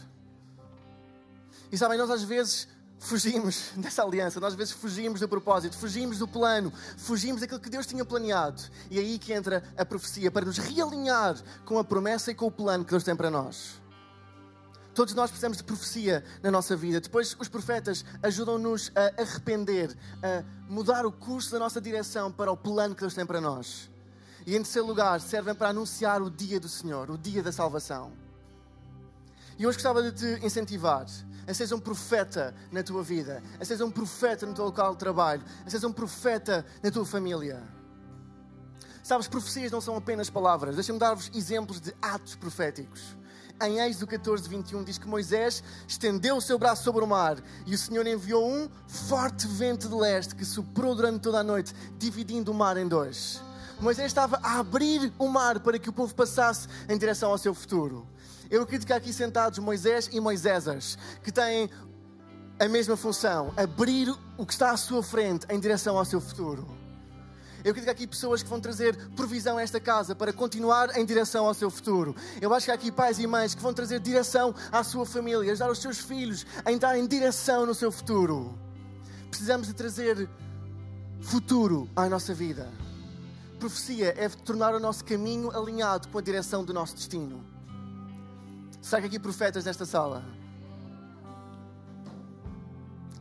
E 1.72 1.78
sabem, 1.78 1.98
nós 1.98 2.10
às 2.10 2.24
vezes 2.24 2.68
fugimos 3.00 3.72
dessa 3.78 4.04
aliança, 4.04 4.40
nós 4.40 4.54
às 4.54 4.58
vezes 4.58 4.74
fugimos 4.74 5.20
do 5.20 5.28
propósito, 5.28 5.78
fugimos 5.78 6.18
do 6.18 6.28
plano, 6.28 6.72
fugimos 6.98 7.42
daquilo 7.42 7.60
que 7.60 7.70
Deus 7.70 7.86
tinha 7.86 8.06
planeado. 8.06 8.62
E 8.90 8.98
é 8.98 9.02
aí 9.02 9.20
que 9.20 9.34
entra 9.34 9.64
a 9.78 9.86
profecia 9.86 10.32
para 10.32 10.46
nos 10.46 10.58
realinhar 10.58 11.36
com 11.66 11.78
a 11.78 11.84
promessa 11.84 12.32
e 12.32 12.36
com 12.36 12.48
o 12.48 12.52
plano 12.52 12.84
que 12.86 12.92
Deus 12.92 13.04
tem 13.04 13.16
para 13.16 13.30
nós. 13.30 13.82
Todos 14.94 15.14
nós 15.14 15.30
precisamos 15.30 15.58
de 15.58 15.64
profecia 15.64 16.24
na 16.42 16.50
nossa 16.50 16.74
vida. 16.74 17.02
Depois, 17.02 17.36
os 17.38 17.50
profetas 17.50 18.06
ajudam-nos 18.24 18.94
a 18.96 19.22
arrepender, 19.22 19.94
a 20.24 20.42
mudar 20.70 21.06
o 21.06 21.12
curso 21.12 21.52
da 21.52 21.60
nossa 21.60 21.82
direção 21.82 22.32
para 22.32 22.50
o 22.50 22.56
plano 22.56 22.96
que 22.96 23.02
Deus 23.02 23.14
tem 23.14 23.26
para 23.26 23.42
nós. 23.42 23.90
E, 24.46 24.56
em 24.56 24.64
terceiro 24.64 24.88
lugar, 24.88 25.20
servem 25.20 25.54
para 25.54 25.70
anunciar 25.70 26.22
o 26.22 26.32
dia 26.32 26.62
do 26.62 26.70
Senhor, 26.70 27.12
o 27.12 27.18
dia 27.18 27.44
da 27.44 27.52
salvação. 27.52 28.14
E 29.58 29.68
hoje 29.68 29.78
gostava 29.78 30.02
de 30.02 30.12
te 30.14 30.46
incentivar 30.46 31.06
a 31.48 31.54
seres 31.54 31.72
um 31.72 31.80
profeta 31.80 32.56
na 32.72 32.84
tua 32.84 33.04
vida, 33.04 33.42
a 33.60 33.66
seres 33.66 33.82
um 33.82 33.92
profeta 33.92 34.46
no 34.46 34.54
teu 34.54 34.66
local 34.66 34.94
de 34.94 35.00
trabalho, 35.00 35.44
a 35.66 35.70
seres 35.70 35.84
um 35.84 35.92
profeta 35.92 36.66
na 36.82 36.92
tua 36.92 37.06
família. 37.06 37.64
Sabes, 39.04 39.28
profecias 39.28 39.72
não 39.72 39.80
são 39.80 39.96
apenas 39.96 40.32
palavras. 40.32 40.74
Deixa-me 40.76 40.98
dar-vos 40.98 41.30
exemplos 41.36 41.80
de 41.80 41.94
atos 42.02 42.36
proféticos. 42.36 43.16
Em 43.62 43.80
Êxodo 43.80 44.08
14, 44.08 44.50
21 44.50 44.84
diz 44.84 44.98
que 44.98 45.08
Moisés 45.08 45.64
estendeu 45.88 46.36
o 46.36 46.42
seu 46.42 46.58
braço 46.58 46.84
sobre 46.84 47.04
o 47.04 47.08
mar 47.08 47.38
e 47.66 47.76
o 47.76 47.78
Senhor 47.78 48.06
enviou 48.06 48.46
um 48.46 48.68
forte 48.88 49.48
vento 49.48 49.88
de 49.88 49.96
leste 49.96 50.36
que 50.36 50.44
soprou 50.44 50.96
durante 50.96 51.22
toda 51.22 51.40
a 51.40 51.44
noite, 51.44 51.72
dividindo 51.98 52.52
o 52.52 52.54
mar 52.54 52.78
em 52.78 52.88
dois. 52.88 53.42
Moisés 53.80 54.08
estava 54.08 54.40
a 54.42 54.60
abrir 54.60 55.14
o 55.20 55.28
mar 55.28 55.60
para 55.60 55.78
que 55.78 55.90
o 55.90 55.94
povo 55.94 56.14
passasse 56.16 56.68
em 56.90 56.98
direção 56.98 57.30
ao 57.30 57.38
seu 57.38 57.54
futuro. 57.54 58.08
Eu 58.50 58.64
acredito 58.64 58.88
que 58.88 58.94
há 58.94 58.98
aqui 58.98 59.12
sentados 59.12 59.60
Moisés 59.60 60.10
e 60.12 60.20
Moisésas, 60.20 60.98
que 61.24 61.32
têm 61.32 61.70
a 62.60 62.68
mesma 62.68 62.96
função, 62.96 63.54
abrir 63.58 64.14
o 64.38 64.46
que 64.46 64.54
está 64.54 64.72
à 64.72 64.78
sua 64.78 65.04
frente 65.04 65.46
em 65.50 65.60
direção 65.60 65.98
ao 65.98 66.06
seu 66.06 66.22
futuro. 66.22 66.66
Eu 67.64 67.72
acredito 67.72 67.86
que 67.86 67.90
há 67.90 67.94
aqui 67.94 68.06
pessoas 68.06 68.44
que 68.44 68.50
vão 68.50 68.62
trazer 68.62 68.96
provisão 69.16 69.58
a 69.58 69.62
esta 69.64 69.80
casa 69.80 70.14
para 70.14 70.32
continuar 70.32 70.96
em 70.96 71.04
direção 71.04 71.48
ao 71.48 71.54
seu 71.56 71.72
futuro. 71.72 72.16
Eu 72.40 72.54
acho 72.54 72.66
que 72.66 72.72
há 72.72 72.76
aqui 72.76 72.92
pais 72.92 73.18
e 73.18 73.26
mães 73.26 73.56
que 73.56 73.62
vão 73.62 73.74
trazer 73.74 74.00
direção 74.00 74.54
à 74.72 74.84
sua 74.84 75.04
família, 75.04 75.52
ajudar 75.52 75.72
os 75.72 75.80
seus 75.80 75.98
filhos 75.98 76.46
a 76.64 76.72
entrar 76.72 76.96
em 76.96 77.08
direção 77.08 77.66
no 77.66 77.74
seu 77.74 77.92
futuro. 77.92 78.56
Precisamos 79.32 79.66
de 79.66 79.74
trazer 79.74 80.30
futuro 81.22 81.90
à 81.96 82.08
nossa 82.08 82.36
vida. 82.36 82.72
Profecia 83.60 84.14
é 84.16 84.30
tornar 84.30 84.76
o 84.76 84.80
nosso 84.80 85.04
caminho 85.04 85.50
alinhado 85.50 86.08
com 86.10 86.20
a 86.20 86.22
direção 86.22 86.64
do 86.64 86.72
nosso 86.72 86.96
destino. 86.96 87.55
Que 88.88 88.96
aqui 89.08 89.20
profetas 89.20 89.66
nesta 89.66 89.84
sala? 89.84 90.24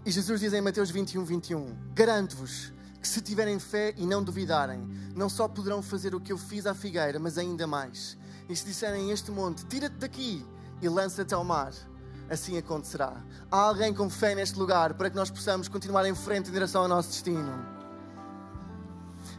E 0.06 0.10
Jesus 0.10 0.38
diz 0.38 0.52
em 0.52 0.60
Mateus 0.60 0.90
21, 0.90 1.24
21: 1.24 1.76
Garanto-vos 1.94 2.72
que 3.00 3.08
se 3.08 3.20
tiverem 3.20 3.58
fé 3.58 3.92
e 3.96 4.06
não 4.06 4.22
duvidarem, 4.22 4.86
não 5.16 5.28
só 5.28 5.48
poderão 5.48 5.82
fazer 5.82 6.14
o 6.14 6.20
que 6.20 6.32
eu 6.32 6.38
fiz 6.38 6.64
à 6.66 6.74
figueira, 6.74 7.18
mas 7.18 7.38
ainda 7.38 7.66
mais. 7.66 8.16
E 8.48 8.54
se 8.54 8.66
disserem 8.66 9.10
este 9.10 9.32
monte, 9.32 9.64
tira-te 9.64 9.96
daqui 9.96 10.46
e 10.80 10.88
lança-te 10.88 11.34
ao 11.34 11.42
mar, 11.42 11.72
assim 12.30 12.56
acontecerá. 12.56 13.24
Há 13.50 13.56
alguém 13.56 13.92
com 13.92 14.08
fé 14.08 14.34
neste 14.34 14.58
lugar 14.58 14.94
para 14.94 15.10
que 15.10 15.16
nós 15.16 15.30
possamos 15.30 15.66
continuar 15.66 16.06
em 16.06 16.14
frente 16.14 16.50
em 16.50 16.52
direção 16.52 16.82
ao 16.82 16.88
nosso 16.88 17.08
destino. 17.08 17.73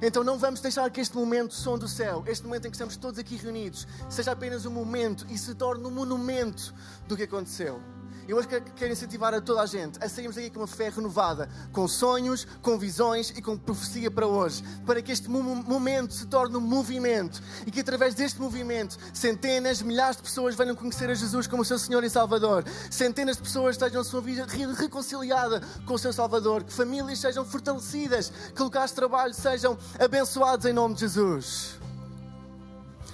Então 0.02 0.24
não 0.24 0.38
vamos 0.38 0.60
deixar 0.60 0.90
que 0.90 1.00
este 1.00 1.16
momento 1.16 1.54
som 1.54 1.78
do 1.78 1.88
céu, 1.88 2.24
este 2.28 2.46
momento 2.46 2.68
em 2.68 2.70
que 2.70 2.76
estamos 2.76 2.98
todos 2.98 3.20
aqui 3.20 3.36
reunidos, 3.36 3.88
seja 4.10 4.32
apenas 4.32 4.66
um 4.66 4.72
momento 4.72 5.26
e 5.30 5.38
se 5.38 5.56
torne 5.56 5.86
um 5.86 5.92
monumento 5.92 6.74
do 7.08 7.16
que 7.16 7.24
aconteceu. 7.24 7.95
Eu 8.28 8.38
hoje 8.38 8.48
quero 8.48 8.92
incentivar 8.92 9.36
a 9.36 9.42
toda 9.42 9.62
a 9.62 9.66
gente 9.68 10.04
a 10.04 10.10
sairmos 10.10 10.36
daqui 10.36 10.50
com 10.50 10.60
uma 10.60 10.68
fé 10.68 10.90
renovada, 10.90 11.48
com 11.72 11.88
sonhos, 11.88 12.48
com 12.60 12.76
visões 12.78 13.30
e 13.30 13.42
com 13.42 13.56
profecia 13.56 14.10
para 14.10 14.26
hoje, 14.26 14.64
para 14.84 15.00
que 15.00 15.12
este 15.12 15.30
momento 15.30 16.14
se 16.14 16.26
torne 16.26 16.58
um 16.58 16.62
movimento 16.62 17.40
e 17.68 17.72
que 17.72 17.82
através 17.82 18.16
deste 18.16 18.42
movimento 18.42 18.98
centenas, 19.14 19.80
milhares 19.84 20.18
de 20.18 20.24
pessoas 20.24 20.56
venham 20.56 20.76
conhecer 20.76 21.08
a 21.08 21.14
Jesus 21.14 21.46
como 21.46 21.64
seu 21.64 21.78
Senhor 21.78 22.04
e 22.04 22.10
Salvador, 22.10 22.66
centenas 22.90 23.38
de 23.38 23.44
pessoas 23.44 23.76
estejam 23.76 24.02
a 24.02 24.04
sua 24.04 24.22
vida 24.22 24.48
reconciliada 24.76 25.62
com 25.86 25.94
o 25.94 26.00
seu 26.00 26.12
Salvador, 26.12 26.64
que 26.64 26.74
famílias 26.74 27.20
sejam 27.20 27.46
fortalecidas, 27.46 28.32
que 28.56 28.62
locais 28.62 28.90
de 28.90 28.96
trabalho 28.96 29.36
sejam 29.36 29.78
abençoados 30.00 30.66
em 30.66 30.74
nome 30.74 30.96
de 30.96 31.02
Jesus. 31.02 31.80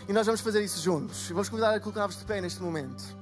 E 0.07 0.13
nós 0.13 0.25
vamos 0.25 0.41
fazer 0.41 0.63
isso 0.63 0.81
juntos. 0.81 1.29
Vamos 1.29 1.49
convidar 1.49 1.73
a 1.73 1.79
colocar-vos 1.79 2.17
de 2.17 2.23
pé 2.23 2.39
neste 2.41 2.61
momento. 2.61 3.20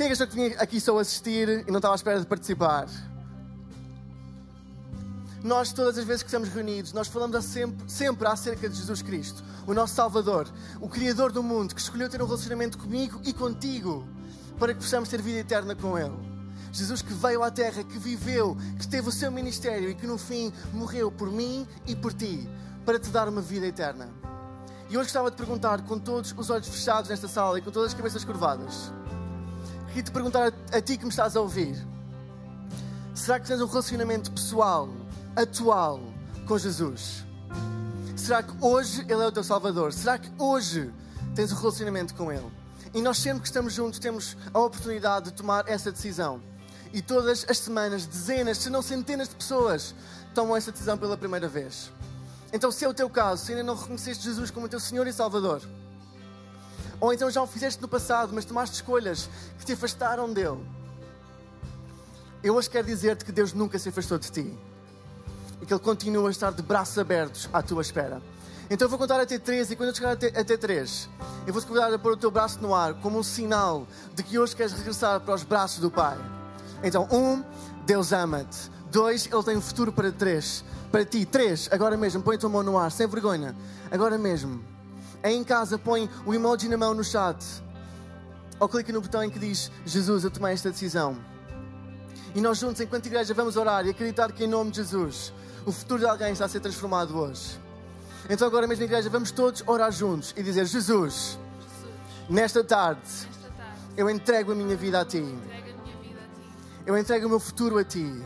Quem 0.00 0.06
é 0.06 0.08
que 0.08 0.14
achou 0.14 0.26
que 0.26 0.34
vinha 0.34 0.56
aqui 0.58 0.80
só 0.80 0.98
assistir 0.98 1.62
e 1.68 1.70
não 1.70 1.76
estava 1.76 1.92
à 1.92 1.96
espera 1.96 2.18
de 2.18 2.24
participar? 2.24 2.88
Nós, 5.44 5.74
todas 5.74 5.98
as 5.98 6.04
vezes 6.06 6.22
que 6.22 6.28
estamos 6.28 6.48
reunidos, 6.48 6.94
nós 6.94 7.06
falamos 7.06 7.44
sempre, 7.44 7.86
sempre 7.86 8.26
acerca 8.26 8.66
de 8.66 8.76
Jesus 8.76 9.02
Cristo, 9.02 9.44
o 9.66 9.74
nosso 9.74 9.94
Salvador, 9.94 10.48
o 10.80 10.88
Criador 10.88 11.30
do 11.30 11.42
mundo, 11.42 11.74
que 11.74 11.82
escolheu 11.82 12.08
ter 12.08 12.22
um 12.22 12.24
relacionamento 12.24 12.78
comigo 12.78 13.20
e 13.26 13.34
contigo, 13.34 14.08
para 14.58 14.72
que 14.72 14.80
possamos 14.80 15.10
ter 15.10 15.20
vida 15.20 15.40
eterna 15.40 15.74
com 15.74 15.98
Ele. 15.98 16.16
Jesus 16.72 17.02
que 17.02 17.12
veio 17.12 17.42
à 17.42 17.50
Terra, 17.50 17.84
que 17.84 17.98
viveu, 17.98 18.56
que 18.78 18.88
teve 18.88 19.06
o 19.06 19.12
seu 19.12 19.30
ministério 19.30 19.90
e 19.90 19.94
que 19.94 20.06
no 20.06 20.16
fim 20.16 20.50
morreu 20.72 21.12
por 21.12 21.30
mim 21.30 21.68
e 21.86 21.94
por 21.94 22.14
ti, 22.14 22.48
para 22.86 22.98
te 22.98 23.10
dar 23.10 23.28
uma 23.28 23.42
vida 23.42 23.66
eterna. 23.66 24.08
E 24.88 24.96
hoje 24.96 25.08
gostava 25.08 25.30
de 25.30 25.36
perguntar, 25.36 25.82
com 25.82 25.98
todos 25.98 26.34
os 26.34 26.48
olhos 26.48 26.68
fechados 26.68 27.10
nesta 27.10 27.28
sala 27.28 27.58
e 27.58 27.60
com 27.60 27.70
todas 27.70 27.88
as 27.92 27.94
cabeças 27.94 28.24
curvadas, 28.24 28.90
Queria 29.90 30.04
te 30.04 30.12
perguntar 30.12 30.52
a, 30.72 30.80
ti 30.80 30.96
que 30.96 31.04
me 31.04 31.10
estás 31.10 31.34
a 31.34 31.40
ouvir: 31.40 31.76
será 33.12 33.40
que 33.40 33.48
tens 33.48 33.60
um 33.60 33.66
relacionamento 33.66 34.30
pessoal, 34.30 34.88
atual, 35.34 36.00
com 36.46 36.56
Jesus? 36.56 37.24
Será 38.16 38.40
que 38.40 38.52
hoje 38.60 39.00
Ele 39.02 39.20
é 39.20 39.26
o 39.26 39.32
teu 39.32 39.42
Salvador? 39.42 39.92
Será 39.92 40.16
que 40.16 40.30
hoje 40.38 40.92
tens 41.34 41.50
um 41.50 41.56
relacionamento 41.56 42.14
com 42.14 42.30
Ele? 42.30 42.46
E 42.94 43.02
nós 43.02 43.18
sempre 43.18 43.40
que 43.40 43.48
estamos 43.48 43.72
juntos 43.72 43.98
temos 43.98 44.36
a 44.54 44.60
oportunidade 44.60 45.26
de 45.26 45.32
tomar 45.32 45.68
essa 45.68 45.90
decisão. 45.90 46.40
E 46.92 47.02
todas 47.02 47.44
as 47.48 47.58
semanas, 47.58 48.06
dezenas, 48.06 48.58
se 48.58 48.70
não 48.70 48.82
centenas 48.82 49.28
de 49.28 49.34
pessoas 49.34 49.92
tomam 50.34 50.56
essa 50.56 50.70
decisão 50.70 50.96
pela 50.96 51.16
primeira 51.16 51.48
vez. 51.48 51.90
Então, 52.52 52.70
se 52.70 52.84
é 52.84 52.88
o 52.88 52.94
teu 52.94 53.10
caso, 53.10 53.44
se 53.44 53.52
ainda 53.52 53.64
não 53.64 53.74
reconheceste 53.74 54.22
Jesus 54.22 54.52
como 54.52 54.68
teu 54.68 54.78
Senhor 54.78 55.06
e 55.08 55.12
Salvador, 55.12 55.62
ou 57.00 57.12
então 57.12 57.30
já 57.30 57.42
o 57.42 57.46
fizeste 57.46 57.80
no 57.80 57.88
passado, 57.88 58.32
mas 58.34 58.44
tomaste 58.44 58.76
escolhas 58.76 59.28
que 59.58 59.64
te 59.64 59.72
afastaram 59.72 60.30
dele. 60.32 60.60
Eu 62.42 62.54
hoje 62.54 62.68
quero 62.68 62.86
dizer-te 62.86 63.24
que 63.24 63.32
Deus 63.32 63.52
nunca 63.52 63.78
se 63.78 63.88
afastou 63.88 64.18
de 64.18 64.30
ti 64.30 64.58
e 65.60 65.66
que 65.66 65.72
Ele 65.72 65.80
continua 65.80 66.28
a 66.28 66.30
estar 66.30 66.52
de 66.52 66.62
braços 66.62 66.98
abertos 66.98 67.48
à 67.52 67.62
tua 67.62 67.82
espera. 67.82 68.20
Então 68.68 68.86
eu 68.86 68.88
vou 68.90 68.98
contar 68.98 69.20
até 69.20 69.38
três 69.38 69.70
e 69.70 69.76
quando 69.76 69.88
eu 69.88 69.94
chegar 69.94 70.12
até 70.12 70.56
três, 70.56 71.08
eu 71.46 71.52
vou-te 71.52 71.66
convidar 71.66 71.92
a 71.92 71.98
pôr 71.98 72.12
o 72.12 72.16
teu 72.16 72.30
braço 72.30 72.60
no 72.60 72.74
ar 72.74 72.94
como 72.94 73.18
um 73.18 73.22
sinal 73.22 73.86
de 74.14 74.22
que 74.22 74.38
hoje 74.38 74.54
queres 74.54 74.72
regressar 74.72 75.20
para 75.20 75.34
os 75.34 75.42
braços 75.42 75.80
do 75.80 75.90
Pai. 75.90 76.16
Então, 76.82 77.08
um, 77.10 77.42
Deus 77.84 78.12
ama-te. 78.12 78.70
Dois, 78.90 79.26
Ele 79.26 79.42
tem 79.42 79.56
um 79.56 79.60
futuro 79.60 79.92
para 79.92 80.12
três. 80.12 80.64
Para 80.90 81.04
ti, 81.04 81.24
três, 81.24 81.68
agora 81.70 81.96
mesmo, 81.96 82.22
põe 82.22 82.36
a 82.36 82.38
tua 82.38 82.48
mão 82.48 82.62
no 82.62 82.78
ar, 82.78 82.90
sem 82.90 83.06
vergonha. 83.06 83.54
Agora 83.90 84.16
mesmo 84.16 84.62
em 85.22 85.44
casa, 85.44 85.78
põe 85.78 86.08
o 86.24 86.34
emoji 86.34 86.68
na 86.68 86.76
mão 86.76 86.94
no 86.94 87.04
chat. 87.04 87.44
Ou 88.58 88.68
clica 88.68 88.92
no 88.92 89.00
botão 89.00 89.22
em 89.22 89.30
que 89.30 89.38
diz 89.38 89.70
Jesus, 89.84 90.24
eu 90.24 90.30
tomei 90.30 90.52
esta 90.52 90.70
decisão. 90.70 91.16
E 92.34 92.40
nós 92.40 92.58
juntos, 92.58 92.80
enquanto 92.80 93.06
igreja, 93.06 93.34
vamos 93.34 93.56
orar 93.56 93.86
e 93.86 93.90
acreditar 93.90 94.32
que 94.32 94.44
em 94.44 94.46
nome 94.46 94.70
de 94.70 94.78
Jesus 94.78 95.32
o 95.66 95.72
futuro 95.72 96.00
de 96.00 96.06
alguém 96.06 96.32
está 96.32 96.44
a 96.44 96.48
ser 96.48 96.60
transformado 96.60 97.18
hoje. 97.18 97.58
Então 98.28 98.46
agora 98.46 98.66
mesmo, 98.66 98.84
igreja, 98.84 99.10
vamos 99.10 99.30
todos 99.30 99.62
orar 99.66 99.90
juntos 99.90 100.32
e 100.36 100.42
dizer: 100.42 100.64
Jesus, 100.66 101.38
nesta 102.28 102.62
tarde, 102.62 103.00
eu 103.96 104.08
entrego 104.08 104.52
a 104.52 104.54
minha 104.54 104.76
vida 104.76 105.00
a 105.00 105.04
Ti. 105.04 105.24
Eu 106.86 106.96
entrego 106.96 107.26
o 107.26 107.28
meu 107.28 107.40
futuro 107.40 107.78
a 107.78 107.84
Ti. 107.84 108.24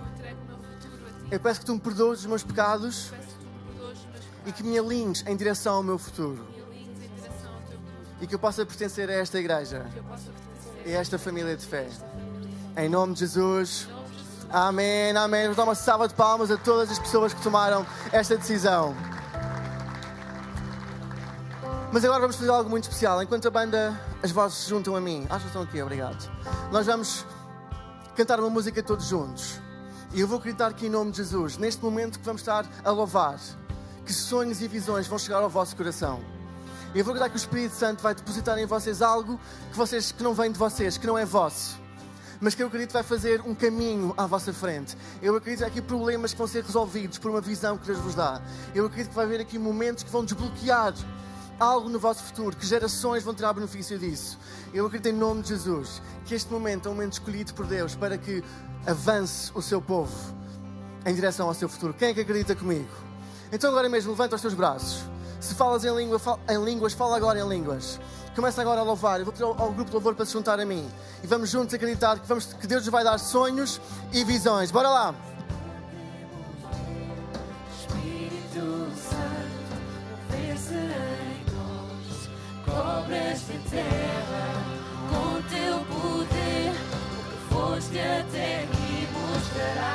Eu 1.31 1.41
peço 1.41 1.61
que 1.61 1.67
Tu 1.67 1.75
me 1.75 1.81
perdoes 1.81 2.21
os 2.21 2.27
meus 2.27 2.43
pecados 2.43 3.13
e 4.47 4.53
que 4.53 4.63
me 4.63 4.79
alinhes 4.79 5.25
em 5.27 5.35
direção 5.35 5.77
ao 5.77 5.83
meu 5.83 5.99
futuro 5.99 6.55
e 8.21 8.27
que 8.27 8.35
eu 8.35 8.39
possa 8.39 8.65
pertencer 8.65 9.09
a 9.11 9.15
esta 9.15 9.39
igreja 9.39 9.87
e 10.85 10.95
a 10.95 11.01
esta 11.01 11.19
família 11.19 11.57
de 11.57 11.65
fé. 11.65 11.89
Em 12.77 12.89
nome 12.89 13.15
de 13.15 13.21
Jesus. 13.21 13.89
Amém, 14.51 15.17
amém. 15.17 15.43
Vamos 15.43 15.57
dar 15.57 15.65
uma 15.65 15.75
salva 15.75 16.07
de 16.07 16.15
palmas 16.15 16.51
a 16.51 16.57
todas 16.57 16.91
as 16.91 16.99
pessoas 16.99 17.33
que 17.35 17.43
tomaram 17.43 17.87
esta 18.13 18.37
decisão. 18.37 18.95
Mas 21.93 22.05
agora 22.05 22.21
vamos 22.21 22.37
fazer 22.37 22.51
algo 22.51 22.69
muito 22.69 22.85
especial. 22.85 23.23
Enquanto 23.23 23.47
a 23.47 23.51
banda, 23.51 24.01
as 24.23 24.31
vozes 24.33 24.59
se 24.59 24.71
juntam 24.71 24.97
a 24.97 25.01
mim. 25.01 25.27
Acho 25.31 25.41
que 25.41 25.47
estão 25.47 25.63
aqui, 25.63 25.81
obrigado. 25.81 26.29
Nós 26.73 26.87
vamos 26.87 27.25
cantar 28.17 28.41
uma 28.41 28.51
música 28.51 28.83
todos 28.83 29.07
juntos. 29.07 29.61
E 30.13 30.21
eu 30.21 30.29
vou 30.29 30.39
gritar 30.39 30.69
aqui 30.69 30.87
em 30.87 30.91
nome 30.91 31.11
de 31.11 31.19
Jesus, 31.19 31.57
neste 31.57 31.83
momento 31.83 32.19
que 32.19 32.25
vamos 32.25 32.43
estar 32.43 32.65
a 32.85 32.91
louvar, 32.91 33.39
que 34.05 34.13
sonhos 34.13 34.63
e 34.63 34.69
visões 34.69 35.07
vão 35.07 35.19
chegar 35.19 35.43
ao 35.43 35.51
vosso 35.51 35.77
coração. 35.77 36.34
Eu 36.95 37.05
vou 37.05 37.13
gritar 37.13 37.29
que 37.29 37.35
o 37.35 37.37
Espírito 37.37 37.75
Santo 37.75 38.03
vai 38.03 38.15
depositar 38.15 38.57
em 38.57 38.67
vocês 38.67 39.03
algo 39.03 39.41
que, 39.71 39.77
vocês, 39.77 40.13
que 40.13 40.23
não 40.23 40.33
vem 40.33 40.53
de 40.53 40.59
vocês, 40.59 40.97
que 40.97 41.07
não 41.07 41.19
é 41.19 41.25
vosso 41.25 41.83
mas 42.41 42.55
que 42.55 42.63
eu 42.63 42.67
acredito 42.67 42.93
vai 42.93 43.03
fazer 43.03 43.41
um 43.41 43.55
caminho 43.55 44.13
à 44.19 44.27
vossa 44.27 44.53
frente. 44.53 44.95
Eu 45.23 45.35
acredito 45.35 45.61
que 45.61 45.65
há 45.65 45.69
aqui 45.69 45.81
problemas 45.81 46.33
que 46.33 46.39
vão 46.39 46.47
ser 46.47 46.63
resolvidos 46.63 47.17
por 47.17 47.31
uma 47.31 47.41
visão 47.41 47.79
que 47.79 47.87
Deus 47.87 47.99
vos 47.99 48.15
dá. 48.15 48.43
Eu 48.75 48.85
acredito 48.85 49.11
que 49.11 49.15
vai 49.15 49.25
haver 49.25 49.41
aqui 49.41 49.59
momentos 49.59 50.05
que 50.05 50.11
vão 50.11 50.23
desbloquear 50.23 50.93
algo 51.59 51.89
no 51.89 51.99
vosso 51.99 52.23
futuro, 52.23 52.55
que 52.55 52.67
gerações 52.67 53.23
vão 53.23 53.33
tirar 53.33 53.55
benefício 53.55 53.99
disso. 53.99 54.39
Eu 54.75 54.85
acredito 54.87 55.15
em 55.15 55.19
nome 55.19 55.41
de 55.41 55.51
Jesus 55.51 56.03
que 56.27 56.35
este 56.35 56.53
momento 56.53 56.87
é 56.87 56.91
um 56.91 56.95
momento 56.95 57.15
escolhido 57.15 57.55
por 57.55 57.67
Deus 57.67 57.95
para 57.95 58.19
que 58.19 58.45
avance 58.87 59.51
o 59.55 59.63
seu 59.63 59.81
povo 59.81 60.13
em 61.07 61.15
direção 61.15 61.49
ao 61.49 61.55
seu 61.55 61.69
futuro. 61.69 61.95
Quem 61.95 62.09
é 62.09 62.15
que 62.15 62.21
acredita 62.21 62.55
comigo? 62.55 62.91
Então 63.51 63.71
agora 63.71 63.89
mesmo 63.89 64.11
levanta 64.11 64.37
os 64.37 64.43
teus 64.43 64.53
braços. 64.53 65.14
Se 65.45 65.55
falas 65.55 65.85
em, 65.85 65.95
língua, 65.95 66.19
em 66.49 66.65
línguas, 66.65 66.95
fala 66.95 67.19
agora 67.19 67.39
em 67.39 67.47
línguas. 67.47 68.01
Começa 68.35 68.63
agora 68.63 68.81
a 68.81 68.83
louvar. 68.83 69.19
Eu 69.19 69.27
vou 69.27 69.33
pedir 69.33 69.45
ao, 69.45 69.51
ao, 69.61 69.71
grupo 69.73 69.91
de 69.91 69.93
louvor 69.93 70.15
para 70.15 70.25
se 70.25 70.33
juntar 70.33 70.59
a 70.59 70.65
mim. 70.65 70.89
E 71.23 71.27
vamos 71.27 71.51
juntos 71.51 71.75
acreditar 71.75 72.19
que, 72.19 72.27
vamos, 72.27 72.47
que 72.47 72.67
Deus 72.67 72.83
nos 72.83 72.91
vai 72.91 73.05
dar 73.05 73.19
sonhos 73.19 73.79
e 74.11 74.25
visões. 74.25 74.71
Bora 74.71 74.89
lá! 74.89 75.15
Espírito 77.79 78.89
Santo, 78.97 80.35
em 80.35 81.45
nós, 81.53 82.31
cobre 82.65 83.15
esta 83.15 83.53
terra 83.69 84.65
com 85.11 85.43
teu 85.51 85.79
poder. 85.95 86.73
O 87.13 87.25
que 87.29 87.55
foste 87.55 87.99
até 87.99 88.63
aqui 88.65 89.09
mostrarás 89.13 89.94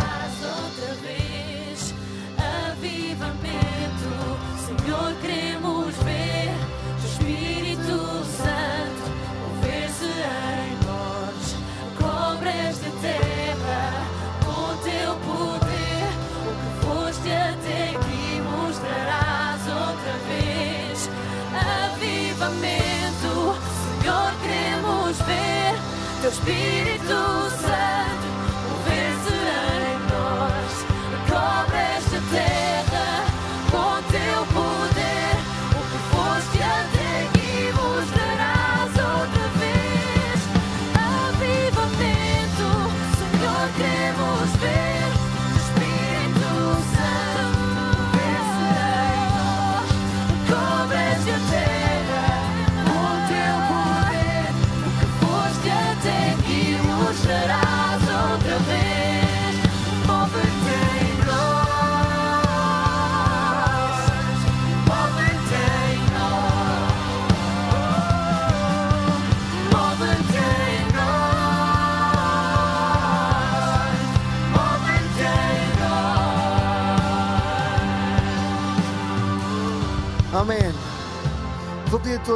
teu 26.22 26.30
Espírito 26.30 27.50
Santo, 27.62 28.09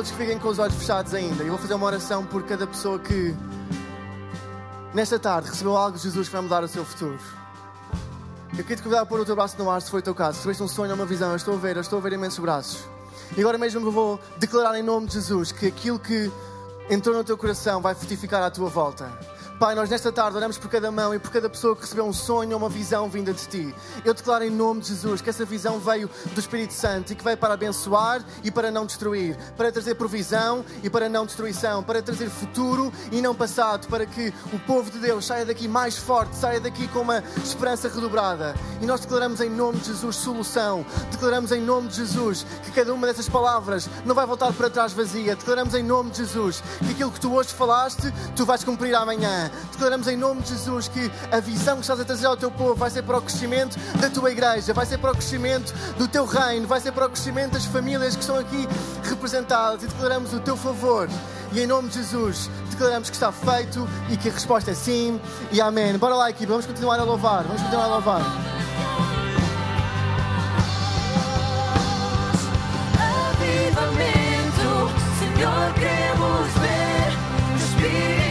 todos 0.04 0.12
que 0.12 0.18
fiquem 0.18 0.38
com 0.38 0.50
os 0.50 0.60
olhos 0.60 0.76
fechados 0.76 1.14
ainda. 1.14 1.44
E 1.44 1.50
vou 1.50 1.58
fazer 1.58 1.74
uma 1.76 1.86
oração 1.86 2.26
por 2.26 2.44
cada 2.44 2.68
pessoa 2.68 3.00
que, 3.00 3.34
nesta 4.94 5.18
tarde, 5.18 5.50
recebeu 5.50 5.78
algo 5.78 5.98
de 5.98 6.04
Jesus 6.04 6.28
que 6.28 6.34
vai 6.34 6.42
mudar 6.42 6.62
o 6.62 6.68
seu 6.68 6.84
futuro. 6.84 7.18
Eu 8.52 8.58
queria 8.58 8.76
te 8.76 8.84
convidar 8.84 9.02
a 9.02 9.06
pôr 9.06 9.22
o 9.22 9.26
teu 9.26 9.36
braço 9.36 9.58
no 9.58 9.70
ar, 9.70 9.82
se 9.82 9.90
foi 9.90 10.02
o 10.02 10.04
teu 10.04 10.14
caso. 10.14 10.36
Se 10.36 10.42
tiveste 10.42 10.62
um 10.62 10.68
sonho 10.68 10.92
ou 10.92 10.96
uma 10.96 11.06
visão, 11.06 11.30
eu 11.30 11.38
estou 11.38 11.54
a 11.54 11.58
ver, 11.58 11.78
eu 11.78 11.82
estou 11.82 12.00
a 12.00 12.02
ver 12.02 12.14
imensos 12.14 12.40
braços. 12.40 12.84
E 13.38 13.40
agora 13.40 13.58
mesmo 13.58 13.88
eu 13.88 13.92
vou 13.92 14.20
declarar 14.38 14.78
em 14.78 14.84
nome 14.84 15.08
de 15.08 15.14
Jesus 15.14 15.54
que 15.54 15.68
aquilo 15.68 15.98
que 15.98 16.30
entrou 16.90 17.16
no 17.16 17.24
teu 17.24 17.38
coração 17.38 17.82
vai 17.82 17.96
frutificar 17.96 18.44
à 18.44 18.52
tua 18.52 18.70
volta. 18.70 19.10
Pai, 19.64 19.76
nós 19.76 19.90
nesta 19.90 20.12
tarde 20.12 20.36
oramos 20.36 20.58
por 20.58 20.70
cada 20.70 20.92
mão 20.92 21.16
e 21.16 21.20
por 21.20 21.32
cada 21.32 21.50
pessoa 21.50 21.74
que 21.74 21.84
recebeu 21.84 22.06
um 22.06 22.12
sonho 22.12 22.52
ou 22.52 22.58
uma 22.58 22.68
visão 22.68 23.08
vinda 23.08 23.34
de 23.34 23.48
Ti. 23.48 23.74
Eu 24.04 24.14
declaro 24.14 24.44
em 24.44 24.50
nome 24.50 24.82
de 24.82 24.90
Jesus 24.90 25.22
que 25.22 25.30
essa 25.30 25.46
visão 25.46 25.80
veio 25.80 26.10
do 26.34 26.38
Espírito 26.42 26.74
Santo 26.74 27.14
e 27.14 27.16
que 27.16 27.24
veio 27.24 27.38
para 27.38 27.54
abençoar 27.54 28.22
e 28.44 28.52
para 28.52 28.70
não 28.70 28.86
destruir, 28.86 29.38
para 29.56 29.72
trazer 29.72 29.96
provisão 29.96 30.66
e 30.84 30.90
para 30.90 31.08
não 31.08 31.26
destruição, 31.26 31.82
para 31.82 32.02
trazer 32.02 32.30
futuro 32.30 32.92
e 33.10 33.22
não 33.22 33.34
passado, 33.34 33.88
para 33.88 34.06
que 34.06 34.34
o 34.52 34.60
povo 34.68 34.92
de 34.92 35.00
Deus 35.00 35.28
saia 35.28 35.46
daqui 35.46 35.66
mais 35.66 35.98
forte, 35.98 36.36
saia 36.36 36.60
daqui 36.60 36.86
com 36.90 37.00
uma 37.00 37.24
esperança 37.42 37.88
redobrada. 37.88 38.54
E 38.82 38.86
nós 38.86 39.00
declaramos 39.00 39.40
em 39.40 39.50
nome 39.50 39.80
de 39.80 39.86
Jesus 39.86 40.18
solução, 40.18 40.86
declaramos 41.10 41.54
em 41.54 41.62
nome 41.62 41.88
de 41.88 41.96
Jesus 41.96 42.46
que 42.66 42.72
cada 42.74 42.94
uma 42.94 43.08
dessas 43.08 43.30
palavras 43.30 43.90
não 44.04 44.14
vai 44.14 44.26
voltar 44.26 44.52
para 44.52 44.70
trás 44.70 44.92
vazia, 44.92 45.38
declaramos 45.38 45.74
em 45.74 45.84
nome 45.84 46.12
de 46.12 46.18
Jesus 46.18 46.62
que 46.80 46.92
aquilo 46.92 47.12
que 47.12 47.22
tu 47.22 47.34
hoje 47.34 47.54
falaste, 47.54 48.14
tu 48.36 48.46
vais 48.46 48.62
cumprir 48.62 48.94
amanhã. 48.94 49.53
Declaramos 49.72 50.08
em 50.08 50.18
nome 50.18 50.42
de 50.42 50.50
Jesus 50.50 50.88
que 50.88 51.12
a 51.32 51.40
visão 51.40 51.76
que 51.76 51.82
estás 51.82 52.00
a 52.00 52.06
trazer 52.06 52.26
ao 52.28 52.38
teu 52.38 52.52
povo 52.52 52.76
vai 52.76 52.90
ser 52.90 53.04
para 53.04 53.18
o 53.18 53.22
crescimento 53.22 53.78
da 54.00 54.10
tua 54.10 54.32
igreja, 54.32 54.74
vai 54.74 54.86
ser 54.86 54.98
para 54.98 55.12
o 55.12 55.14
crescimento 55.14 55.74
do 55.98 56.08
teu 56.08 56.26
reino, 56.26 56.68
vai 56.68 56.80
ser 56.80 56.92
para 56.92 57.06
o 57.06 57.10
crescimento 57.10 57.54
das 57.54 57.66
famílias 57.66 58.16
que 58.16 58.22
estão 58.22 58.38
aqui 58.38 58.68
representadas 59.04 59.84
e 59.84 59.88
declaramos 59.88 60.34
o 60.34 60.40
teu 60.40 60.56
favor. 60.56 61.10
E 61.52 61.60
em 61.60 61.68
nome 61.68 61.90
de 61.90 61.96
Jesus, 61.96 62.50
declaramos 62.70 63.10
que 63.10 63.16
está 63.16 63.32
feito 63.32 63.88
e 64.10 64.18
que 64.18 64.30
a 64.30 64.32
resposta 64.32 64.72
é 64.72 64.74
sim 64.74 65.20
e 65.52 65.62
amém. 65.62 65.98
Bora 65.98 66.16
lá, 66.16 66.30
equipe, 66.30 66.48
vamos 66.48 66.66
continuar 66.66 67.00
a 67.00 67.04
louvar, 67.04 67.44
vamos 67.44 67.62
continuar 67.62 67.86
a 67.86 67.88
louvar. 67.88 68.54
Senhor, 75.44 75.74
queremos 75.74 76.54
ver 76.54 77.12
o 77.52 77.58
Espírito 77.58 78.23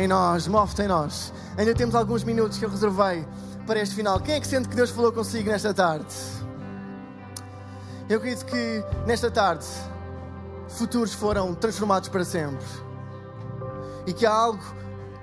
em 0.00 0.08
nós, 0.08 0.48
move-te 0.48 0.82
em 0.82 0.88
nós. 0.88 1.32
Ainda 1.58 1.74
temos 1.74 1.94
alguns 1.94 2.24
minutos 2.24 2.56
que 2.56 2.64
eu 2.64 2.70
reservei 2.70 3.26
para 3.66 3.80
este 3.80 3.94
final. 3.94 4.18
Quem 4.18 4.34
é 4.34 4.40
que 4.40 4.46
sente 4.46 4.68
que 4.68 4.74
Deus 4.74 4.90
falou 4.90 5.12
consigo 5.12 5.50
nesta 5.50 5.74
tarde? 5.74 6.06
Eu 8.08 8.16
acredito 8.16 8.46
que 8.46 8.84
nesta 9.06 9.30
tarde 9.30 9.66
futuros 10.68 11.12
foram 11.12 11.54
transformados 11.54 12.08
para 12.08 12.24
sempre. 12.24 12.64
E 14.06 14.14
que 14.14 14.24
há 14.24 14.32
algo 14.32 14.64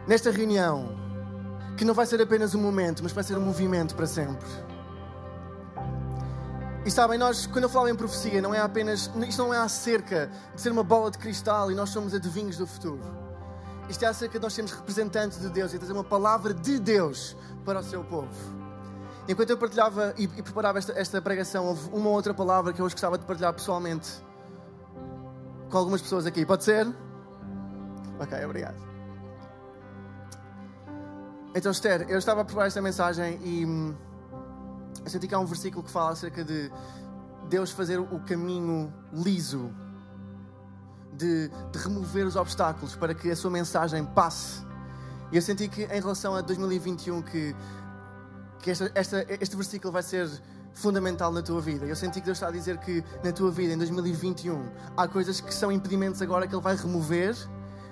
nesta 0.07 0.29
reunião 0.29 0.95
que 1.75 1.83
não 1.83 1.95
vai 1.95 2.05
ser 2.05 2.21
apenas 2.21 2.53
um 2.53 2.61
momento, 2.61 3.01
mas 3.01 3.11
vai 3.11 3.23
ser 3.23 3.35
um 3.35 3.41
movimento 3.41 3.95
para 3.95 4.05
sempre. 4.05 4.47
E 6.85 6.91
sabem, 6.91 7.17
nós, 7.17 7.47
quando 7.47 7.63
eu 7.63 7.69
falo 7.69 7.89
em 7.89 7.95
profecia, 7.95 8.41
não 8.41 8.53
é 8.53 8.59
apenas, 8.59 9.11
isto 9.27 9.43
não 9.43 9.53
é 9.53 9.57
acerca 9.57 10.29
de 10.55 10.61
ser 10.61 10.71
uma 10.71 10.83
bola 10.83 11.09
de 11.09 11.17
cristal 11.17 11.71
e 11.71 11.75
nós 11.75 11.89
somos 11.89 12.13
adivinhos 12.13 12.57
do 12.57 12.67
futuro. 12.67 13.26
Isto 13.89 14.03
é 14.03 14.07
acerca 14.07 14.37
de 14.37 14.43
nós 14.43 14.53
sermos 14.53 14.71
representantes 14.73 15.39
de 15.39 15.49
Deus 15.49 15.73
e 15.73 15.77
trazer 15.77 15.93
uma 15.93 16.03
palavra 16.03 16.53
de 16.53 16.79
Deus 16.79 17.35
para 17.63 17.79
o 17.79 17.83
seu 17.83 18.03
povo. 18.03 18.27
Enquanto 19.27 19.49
eu 19.49 19.57
partilhava 19.57 20.13
e, 20.17 20.23
e 20.23 20.41
preparava 20.41 20.77
esta, 20.77 20.93
esta 20.93 21.21
pregação, 21.21 21.65
houve 21.65 21.89
uma 21.91 22.09
outra 22.09 22.33
palavra 22.33 22.73
que 22.73 22.81
eu 22.81 22.85
hoje 22.85 22.95
gostava 22.95 23.17
de 23.17 23.25
partilhar 23.25 23.53
pessoalmente 23.53 24.09
com 25.69 25.77
algumas 25.77 26.01
pessoas 26.01 26.25
aqui. 26.25 26.45
Pode 26.45 26.63
ser? 26.63 26.87
Ok, 28.19 28.45
obrigado. 28.45 28.77
Então, 31.53 31.71
Esther, 31.71 32.05
eu 32.09 32.17
estava 32.17 32.41
a 32.41 32.45
preparar 32.45 32.67
esta 32.67 32.81
mensagem 32.81 33.39
e 33.43 33.65
hum, 33.65 33.95
eu 35.03 35.09
senti 35.09 35.27
que 35.27 35.35
há 35.35 35.39
um 35.39 35.45
versículo 35.45 35.83
que 35.83 35.91
fala 35.91 36.11
acerca 36.11 36.43
de 36.43 36.71
Deus 37.49 37.71
fazer 37.71 37.99
o 37.99 38.19
caminho 38.25 38.93
liso, 39.11 39.71
de, 41.17 41.49
de 41.71 41.79
remover 41.79 42.25
os 42.25 42.35
obstáculos 42.35 42.95
para 42.95 43.13
que 43.13 43.29
a 43.31 43.35
sua 43.35 43.51
mensagem 43.51 44.05
passe. 44.05 44.65
E 45.31 45.35
eu 45.35 45.41
senti 45.41 45.67
que 45.67 45.83
em 45.83 45.99
relação 45.99 46.35
a 46.35 46.41
2021 46.41 47.21
que, 47.21 47.55
que 48.59 48.71
esta, 48.71 48.91
esta, 48.95 49.25
este 49.27 49.55
versículo 49.55 49.91
vai 49.91 50.03
ser 50.03 50.29
fundamental 50.73 51.31
na 51.31 51.41
tua 51.41 51.59
vida. 51.59 51.85
Eu 51.85 51.95
senti 51.95 52.19
que 52.19 52.25
Deus 52.25 52.37
está 52.37 52.47
a 52.47 52.51
dizer 52.51 52.77
que 52.77 53.03
na 53.23 53.31
tua 53.31 53.51
vida, 53.51 53.73
em 53.73 53.77
2021, 53.77 54.63
há 54.95 55.07
coisas 55.07 55.41
que 55.41 55.53
são 55.53 55.71
impedimentos 55.71 56.21
agora 56.21 56.47
que 56.47 56.53
Ele 56.53 56.61
vai 56.61 56.75
remover, 56.75 57.35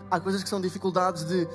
há 0.09 0.19
coisas 0.19 0.43
que 0.43 0.49
são 0.49 0.61
dificuldades 0.61 1.25
de 1.25 1.47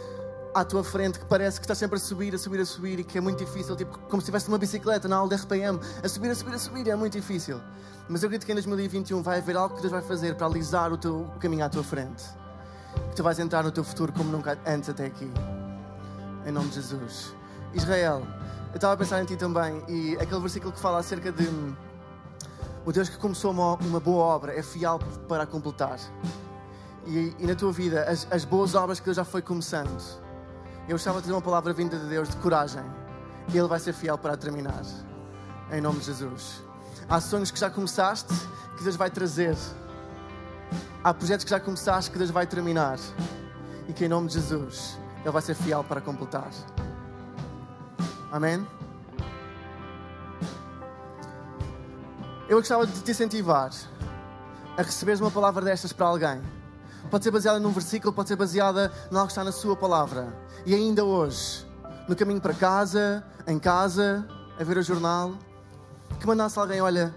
à 0.54 0.64
tua 0.64 0.82
frente 0.82 1.18
que 1.18 1.24
parece 1.26 1.60
que 1.60 1.64
está 1.64 1.74
sempre 1.74 1.96
a 1.96 2.00
subir, 2.00 2.34
a 2.34 2.38
subir, 2.38 2.60
a 2.60 2.66
subir 2.66 3.00
e 3.00 3.04
que 3.04 3.18
é 3.18 3.20
muito 3.20 3.44
difícil, 3.44 3.76
tipo 3.76 3.98
como 3.98 4.20
se 4.20 4.24
estivesse 4.24 4.48
numa 4.48 4.58
bicicleta 4.58 5.08
na 5.08 5.16
aula 5.16 5.28
de 5.28 5.36
RPM, 5.42 5.78
a 6.02 6.08
subir, 6.08 6.30
a 6.30 6.34
subir, 6.34 6.54
a 6.54 6.58
subir, 6.58 6.88
é 6.88 6.96
muito 6.96 7.12
difícil. 7.12 7.60
Mas 8.08 8.22
eu 8.22 8.26
acredito 8.26 8.46
que 8.46 8.52
em 8.52 8.56
2021 8.56 9.22
vai 9.22 9.38
haver 9.38 9.56
algo 9.56 9.76
que 9.76 9.80
Deus 9.80 9.92
vai 9.92 10.02
fazer 10.02 10.34
para 10.34 10.46
alisar 10.46 10.92
o 10.92 10.98
teu 10.98 11.20
o 11.20 11.38
caminho 11.38 11.64
à 11.64 11.68
tua 11.68 11.84
frente. 11.84 12.24
Que 13.10 13.16
tu 13.16 13.22
vais 13.22 13.38
entrar 13.38 13.62
no 13.62 13.70
teu 13.70 13.84
futuro 13.84 14.12
como 14.12 14.30
nunca 14.30 14.58
antes 14.66 14.88
até 14.88 15.06
aqui. 15.06 15.30
Em 16.44 16.50
nome 16.50 16.68
de 16.68 16.76
Jesus. 16.76 17.32
Israel, 17.72 18.22
eu 18.70 18.76
estava 18.76 18.94
a 18.94 18.96
pensar 18.96 19.22
em 19.22 19.24
ti 19.24 19.36
também 19.36 19.82
e 19.86 20.16
aquele 20.20 20.40
versículo 20.40 20.72
que 20.72 20.80
fala 20.80 20.98
acerca 20.98 21.30
de 21.30 21.44
hum, 21.44 21.72
o 22.84 22.92
Deus 22.92 23.08
que 23.08 23.16
começou 23.16 23.52
uma, 23.52 23.74
uma 23.74 24.00
boa 24.00 24.24
obra 24.24 24.58
é 24.58 24.62
fiel 24.62 24.98
para 25.28 25.46
completar. 25.46 25.98
E, 27.06 27.34
e 27.38 27.46
na 27.46 27.54
tua 27.54 27.72
vida, 27.72 28.04
as, 28.04 28.26
as 28.30 28.44
boas 28.44 28.74
obras 28.74 28.98
que 28.98 29.04
Deus 29.04 29.16
já 29.16 29.24
foi 29.24 29.42
começando, 29.42 29.90
eu 30.90 30.96
gostava 30.96 31.18
de 31.18 31.22
dizer 31.22 31.34
uma 31.34 31.40
palavra 31.40 31.72
vinda 31.72 31.96
de 31.96 32.06
Deus 32.06 32.28
de 32.28 32.36
coragem. 32.38 32.82
E 33.54 33.56
Ele 33.56 33.68
vai 33.68 33.78
ser 33.78 33.92
fiel 33.92 34.18
para 34.18 34.36
terminar. 34.36 34.82
Em 35.70 35.80
nome 35.80 36.00
de 36.00 36.06
Jesus. 36.06 36.64
Há 37.08 37.20
sonhos 37.20 37.52
que 37.52 37.60
já 37.60 37.70
começaste 37.70 38.34
que 38.76 38.82
Deus 38.82 38.96
vai 38.96 39.08
trazer. 39.08 39.56
Há 41.04 41.14
projetos 41.14 41.44
que 41.44 41.50
já 41.50 41.60
começaste 41.60 42.10
que 42.10 42.18
Deus 42.18 42.30
vai 42.30 42.44
terminar. 42.44 42.98
E 43.86 43.92
que 43.92 44.04
em 44.04 44.08
nome 44.08 44.26
de 44.26 44.34
Jesus 44.34 44.98
Ele 45.20 45.30
vai 45.30 45.40
ser 45.40 45.54
fiel 45.54 45.84
para 45.84 46.00
completar. 46.00 46.50
Amém? 48.32 48.66
Eu 52.48 52.58
gostava 52.58 52.84
de 52.84 53.00
te 53.00 53.12
incentivar 53.12 53.70
a 54.76 54.82
receberes 54.82 55.20
uma 55.20 55.30
palavra 55.30 55.64
destas 55.64 55.92
para 55.92 56.06
alguém. 56.06 56.59
Pode 57.10 57.24
ser 57.24 57.32
baseada 57.32 57.58
num 57.58 57.72
versículo, 57.72 58.12
pode 58.12 58.28
ser 58.28 58.36
baseada 58.36 58.92
em 59.10 59.16
algo 59.16 59.26
que 59.26 59.32
está 59.32 59.42
na 59.42 59.50
sua 59.50 59.74
palavra. 59.74 60.32
E 60.64 60.74
ainda 60.74 61.04
hoje, 61.04 61.66
no 62.08 62.14
caminho 62.14 62.40
para 62.40 62.54
casa, 62.54 63.24
em 63.46 63.58
casa, 63.58 64.24
a 64.58 64.62
ver 64.62 64.78
o 64.78 64.82
jornal, 64.82 65.34
que 66.20 66.26
mandasse 66.26 66.56
alguém, 66.56 66.80
olha, 66.80 67.12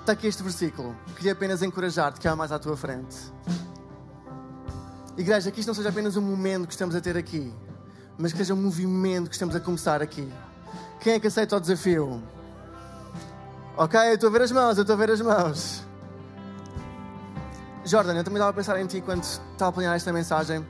está 0.00 0.12
aqui 0.12 0.26
este 0.26 0.42
versículo. 0.42 0.96
Queria 1.14 1.32
apenas 1.32 1.62
encorajar-te 1.62 2.18
que 2.18 2.26
há 2.26 2.34
mais 2.34 2.50
à 2.50 2.58
tua 2.58 2.76
frente. 2.76 3.16
Igreja, 5.16 5.50
que 5.52 5.60
isto 5.60 5.68
não 5.68 5.74
seja 5.74 5.90
apenas 5.90 6.16
um 6.16 6.22
momento 6.22 6.66
que 6.66 6.72
estamos 6.72 6.96
a 6.96 7.00
ter 7.00 7.16
aqui, 7.16 7.54
mas 8.18 8.32
que 8.32 8.38
seja 8.38 8.54
um 8.54 8.56
movimento 8.56 9.28
que 9.28 9.34
estamos 9.34 9.54
a 9.54 9.60
começar 9.60 10.02
aqui. 10.02 10.28
Quem 10.98 11.12
é 11.12 11.20
que 11.20 11.28
aceita 11.28 11.56
o 11.56 11.60
desafio? 11.60 12.20
Ok, 13.76 14.00
eu 14.00 14.14
estou 14.14 14.30
a 14.30 14.32
ver 14.32 14.42
as 14.42 14.50
mãos, 14.50 14.76
eu 14.78 14.82
estou 14.82 14.94
a 14.94 14.98
ver 14.98 15.10
as 15.10 15.20
mãos. 15.20 15.91
Jordan, 17.92 18.14
eu 18.14 18.24
também 18.24 18.38
estava 18.38 18.52
a 18.52 18.54
pensar 18.54 18.80
em 18.80 18.86
ti 18.86 19.02
quando 19.02 19.22
estava 19.22 19.68
a 19.68 19.72
planear 19.72 19.94
esta 19.94 20.10
mensagem. 20.14 20.66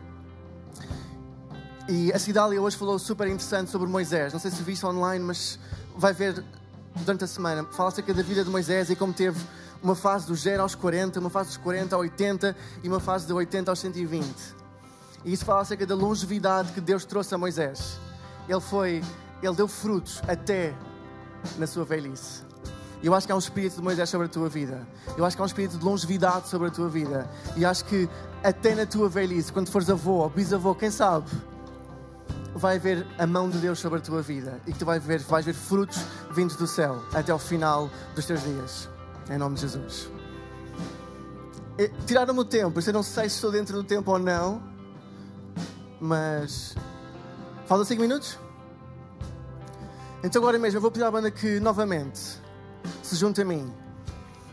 E 1.88 2.12
a 2.12 2.18
Cidália 2.18 2.60
hoje 2.60 2.76
falou 2.76 2.98
super 2.98 3.28
interessante 3.28 3.70
sobre 3.70 3.88
Moisés. 3.88 4.32
Não 4.32 4.40
sei 4.40 4.50
se 4.50 4.60
viste 4.60 4.84
online, 4.84 5.24
mas 5.24 5.56
vai 5.96 6.12
ver 6.12 6.44
durante 6.96 7.22
a 7.22 7.26
semana. 7.28 7.62
Fala 7.70 7.90
acerca 7.90 8.12
da 8.12 8.24
vida 8.24 8.42
de 8.42 8.50
Moisés 8.50 8.90
e 8.90 8.96
como 8.96 9.12
teve 9.12 9.40
uma 9.80 9.94
fase 9.94 10.26
dos 10.26 10.40
0 10.40 10.62
aos 10.62 10.74
40, 10.74 11.20
uma 11.20 11.30
fase 11.30 11.50
dos 11.50 11.58
40 11.58 11.94
aos 11.94 12.02
80 12.02 12.56
e 12.82 12.88
uma 12.88 12.98
fase 12.98 13.24
de 13.24 13.32
80 13.32 13.70
aos 13.70 13.78
120. 13.78 14.26
E 15.24 15.32
isso 15.32 15.44
fala 15.44 15.60
acerca 15.60 15.86
da 15.86 15.94
longevidade 15.94 16.72
que 16.72 16.80
Deus 16.80 17.04
trouxe 17.04 17.32
a 17.32 17.38
Moisés. 17.38 18.00
Ele 18.48 18.60
foi, 18.60 19.00
ele 19.40 19.54
deu 19.54 19.68
frutos 19.68 20.20
até 20.26 20.74
na 21.56 21.68
sua 21.68 21.84
velhice. 21.84 22.51
Eu 23.02 23.14
acho 23.14 23.26
que 23.26 23.32
há 23.32 23.36
um 23.36 23.40
espírito 23.40 23.76
de 23.76 23.82
Moisés 23.82 24.08
sobre 24.08 24.26
a 24.26 24.30
tua 24.30 24.48
vida. 24.48 24.86
Eu 25.16 25.24
acho 25.24 25.36
que 25.36 25.42
há 25.42 25.44
um 25.44 25.46
espírito 25.46 25.76
de 25.76 25.84
longevidade 25.84 26.48
sobre 26.48 26.68
a 26.68 26.70
tua 26.70 26.88
vida. 26.88 27.28
E 27.56 27.64
acho 27.64 27.84
que 27.84 28.08
até 28.44 28.74
na 28.74 28.86
tua 28.86 29.08
velhice, 29.08 29.52
quando 29.52 29.68
fores 29.70 29.90
avô 29.90 30.18
ou 30.18 30.30
bisavô, 30.30 30.72
quem 30.74 30.90
sabe, 30.90 31.28
vai 32.54 32.76
haver 32.76 33.06
a 33.18 33.26
mão 33.26 33.50
de 33.50 33.58
Deus 33.58 33.80
sobre 33.80 33.98
a 33.98 34.02
tua 34.02 34.22
vida 34.22 34.60
e 34.66 34.72
que 34.72 34.78
tu 34.78 34.84
vais 34.84 35.02
ver, 35.02 35.18
vais 35.20 35.44
ver 35.44 35.54
frutos 35.54 35.98
vindos 36.30 36.54
do 36.56 36.66
céu 36.66 37.02
até 37.12 37.32
ao 37.32 37.38
final 37.38 37.90
dos 38.14 38.24
teus 38.24 38.42
dias. 38.42 38.88
Em 39.28 39.38
nome 39.38 39.56
de 39.56 39.62
Jesus. 39.62 40.08
E 41.78 41.88
Tiraram-me 42.06 42.40
o 42.40 42.44
tempo, 42.44 42.78
eu 42.78 42.92
não 42.92 43.02
sei 43.02 43.28
se 43.28 43.36
estou 43.36 43.50
dentro 43.50 43.74
do 43.74 43.84
tempo 43.84 44.10
ou 44.10 44.18
não, 44.18 44.62
mas. 46.00 46.74
Faltam 47.66 47.84
5 47.84 48.00
minutos? 48.00 48.38
Então 50.22 50.40
agora 50.40 50.58
mesmo 50.58 50.76
eu 50.76 50.82
vou 50.82 50.90
pedir 50.90 51.04
à 51.04 51.10
banda 51.10 51.30
que 51.30 51.58
novamente 51.58 52.41
se 53.02 53.16
junte 53.16 53.40
a 53.40 53.44
mim 53.44 53.72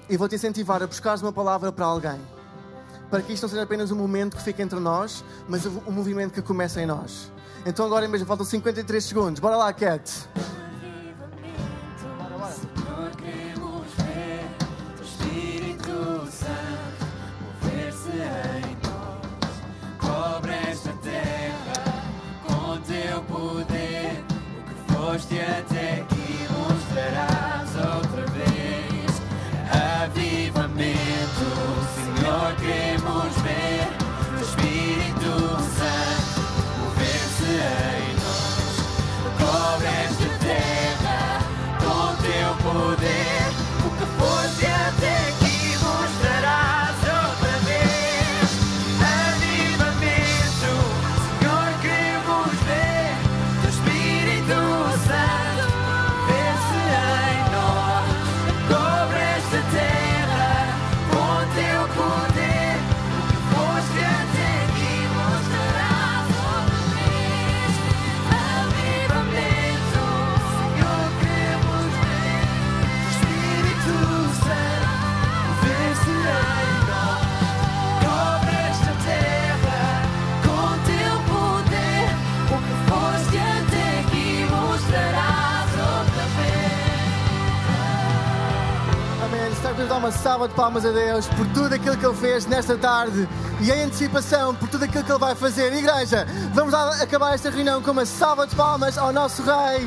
e 0.09 0.17
vou-te 0.17 0.35
incentivar 0.35 0.81
a 0.81 0.87
buscares 0.87 1.21
uma 1.21 1.31
palavra 1.31 1.71
para 1.71 1.85
alguém. 1.85 2.19
Para 3.09 3.21
que 3.21 3.33
isto 3.33 3.43
não 3.43 3.49
seja 3.49 3.63
apenas 3.63 3.91
um 3.91 3.95
momento 3.95 4.37
que 4.37 4.43
fica 4.43 4.61
entre 4.61 4.79
nós, 4.79 5.23
mas 5.47 5.65
um 5.65 5.91
movimento 5.91 6.33
que 6.33 6.41
começa 6.41 6.81
em 6.81 6.85
nós. 6.85 7.31
Então 7.65 7.85
agora 7.85 8.07
mesmo 8.07 8.27
faltam 8.27 8.45
53 8.45 9.03
segundos. 9.03 9.39
Bora 9.39 9.55
lá, 9.55 9.73
Cat. 9.73 10.27
Salva 90.39 90.47
de 90.47 90.55
palmas 90.55 90.85
a 90.85 90.91
Deus 90.91 91.27
por 91.27 91.45
tudo 91.47 91.75
aquilo 91.75 91.97
que 91.97 92.05
Ele 92.05 92.15
fez 92.15 92.45
nesta 92.45 92.77
tarde 92.77 93.27
e 93.59 93.69
em 93.71 93.83
antecipação 93.83 94.55
por 94.55 94.69
tudo 94.69 94.85
aquilo 94.85 95.03
que 95.03 95.11
Ele 95.11 95.19
vai 95.19 95.35
fazer. 95.35 95.73
Igreja, 95.73 96.25
vamos 96.53 96.73
acabar 96.73 97.33
esta 97.33 97.49
reunião 97.49 97.81
com 97.81 97.91
uma 97.91 98.05
salva 98.05 98.47
de 98.47 98.55
palmas 98.55 98.97
ao 98.97 99.11
nosso 99.11 99.43
Rei. 99.43 99.85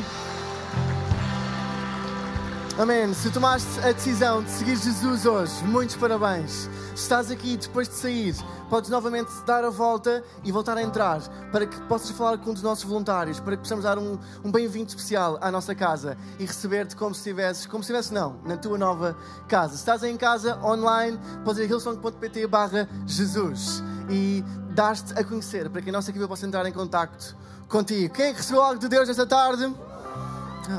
Amém. 2.75 3.13
Se 3.13 3.29
tomaste 3.29 3.69
a 3.81 3.91
decisão 3.91 4.41
de 4.41 4.49
seguir 4.49 4.75
Jesus 4.75 5.27
hoje, 5.27 5.63
muitos 5.63 5.95
parabéns. 5.95 6.67
Se 6.95 7.03
estás 7.03 7.29
aqui 7.29 7.55
depois 7.55 7.87
de 7.87 7.93
sair, 7.93 8.35
podes 8.67 8.89
novamente 8.89 9.29
dar 9.45 9.63
a 9.63 9.69
volta 9.69 10.23
e 10.43 10.51
voltar 10.51 10.75
a 10.75 10.81
entrar 10.81 11.21
para 11.51 11.67
que 11.67 11.79
possas 11.81 12.09
falar 12.09 12.39
com 12.39 12.49
um 12.49 12.53
dos 12.53 12.63
nossos 12.63 12.83
voluntários, 12.83 13.39
para 13.39 13.55
que 13.55 13.61
possamos 13.61 13.83
dar 13.83 13.99
um, 13.99 14.17
um 14.43 14.51
bem-vindo 14.51 14.87
especial 14.87 15.37
à 15.39 15.51
nossa 15.51 15.75
casa 15.75 16.17
e 16.39 16.47
receber-te 16.47 16.95
como 16.95 17.13
se 17.13 17.19
estivesses, 17.19 17.67
como 17.67 17.83
se 17.83 17.91
estivesse 17.91 18.11
não, 18.11 18.37
na 18.43 18.57
tua 18.57 18.75
nova 18.75 19.15
casa. 19.47 19.73
Se 19.73 19.79
estás 19.79 20.03
em 20.03 20.17
casa, 20.17 20.57
online, 20.63 21.19
podes 21.45 21.59
ir 21.59 21.65
a 21.65 21.67
hillsong.pt 21.67 22.47
barra 22.47 22.89
Jesus 23.05 23.83
e 24.09 24.43
dar-te 24.71 25.13
a 25.13 25.23
conhecer 25.23 25.69
para 25.69 25.79
que 25.79 25.89
a 25.89 25.93
nossa 25.93 26.09
equipa 26.09 26.27
possa 26.27 26.47
entrar 26.47 26.65
em 26.65 26.71
contacto 26.71 27.37
contigo. 27.67 28.15
Quem 28.15 28.25
é 28.25 28.31
que 28.31 28.37
recebeu 28.37 28.63
algo 28.63 28.79
de 28.79 28.87
Deus 28.87 29.07
esta 29.07 29.27
tarde? 29.27 29.71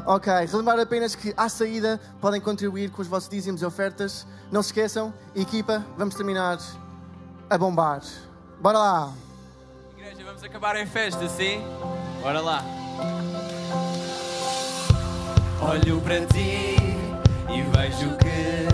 Ok, 0.07 0.33
relembrar 0.33 0.79
apenas 0.81 1.15
que 1.15 1.35
à 1.37 1.49
saída 1.49 2.01
podem 2.21 2.41
contribuir 2.41 2.91
com 2.91 3.03
os 3.03 3.09
vossos 3.09 3.29
dízimos 3.29 3.61
e 3.63 3.67
ofertas. 3.67 4.27
Não 4.51 4.63
se 4.63 4.69
esqueçam, 4.69 5.13
equipa, 5.35 5.85
vamos 5.97 6.15
terminar 6.15 6.59
a 7.51 7.59
bombar. 7.59 8.01
Bora 8.61 8.79
lá! 8.79 9.13
Igreja, 9.97 10.25
vamos 10.25 10.43
acabar 10.43 10.77
em 10.77 10.87
festa, 10.87 11.29
sim? 11.29 11.63
Bora 12.23 12.41
lá. 12.41 12.63
Olho 15.61 16.01
para 16.01 16.25
ti 16.27 16.77
e 17.49 17.63
vejo 17.63 18.17
que 18.19 18.69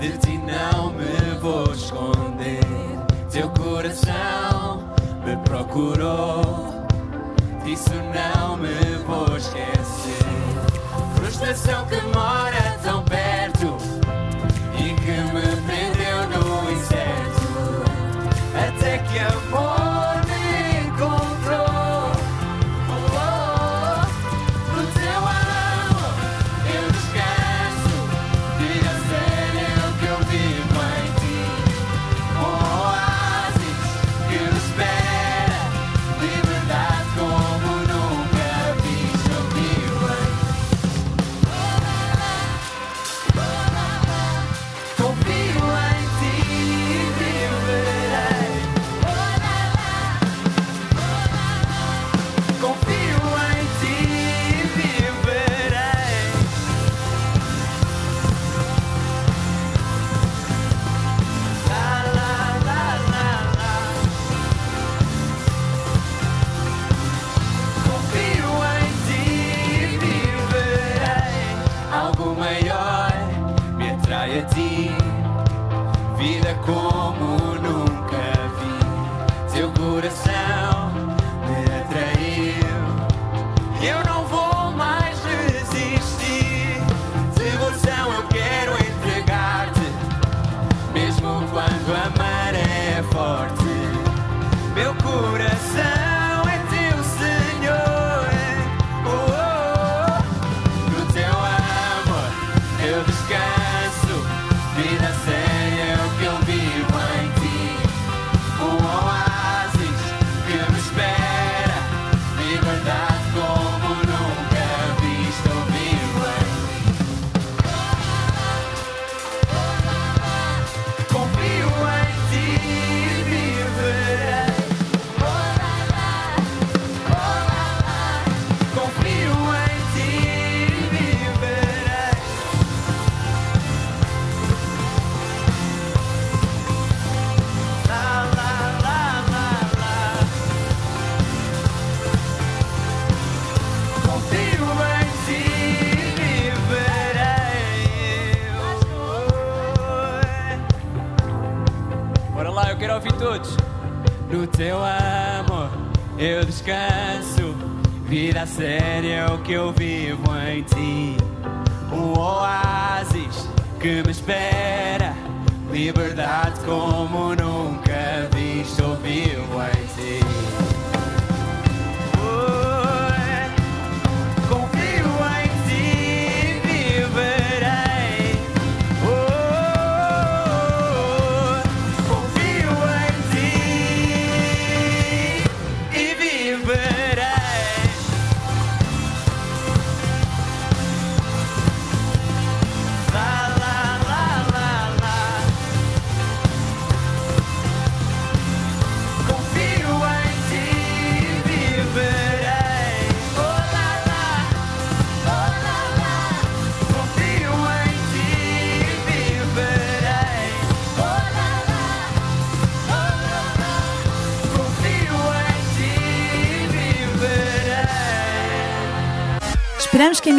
de 0.00 0.18
ti 0.18 0.38
não 0.38 0.92
me 0.92 1.38
vou 1.40 1.72
esconder. 1.72 2.60
Teu 3.30 3.50
coração 3.50 4.94
me 5.24 5.36
procurou, 5.44 6.75
disso 7.66 7.90
não 8.14 8.56
me 8.56 8.96
vou 9.04 9.36
esquecer. 9.36 10.24
Frustração 11.16 11.84
que 11.86 12.00
mora 12.16 12.78
tão 12.82 13.02
perto 13.02 13.55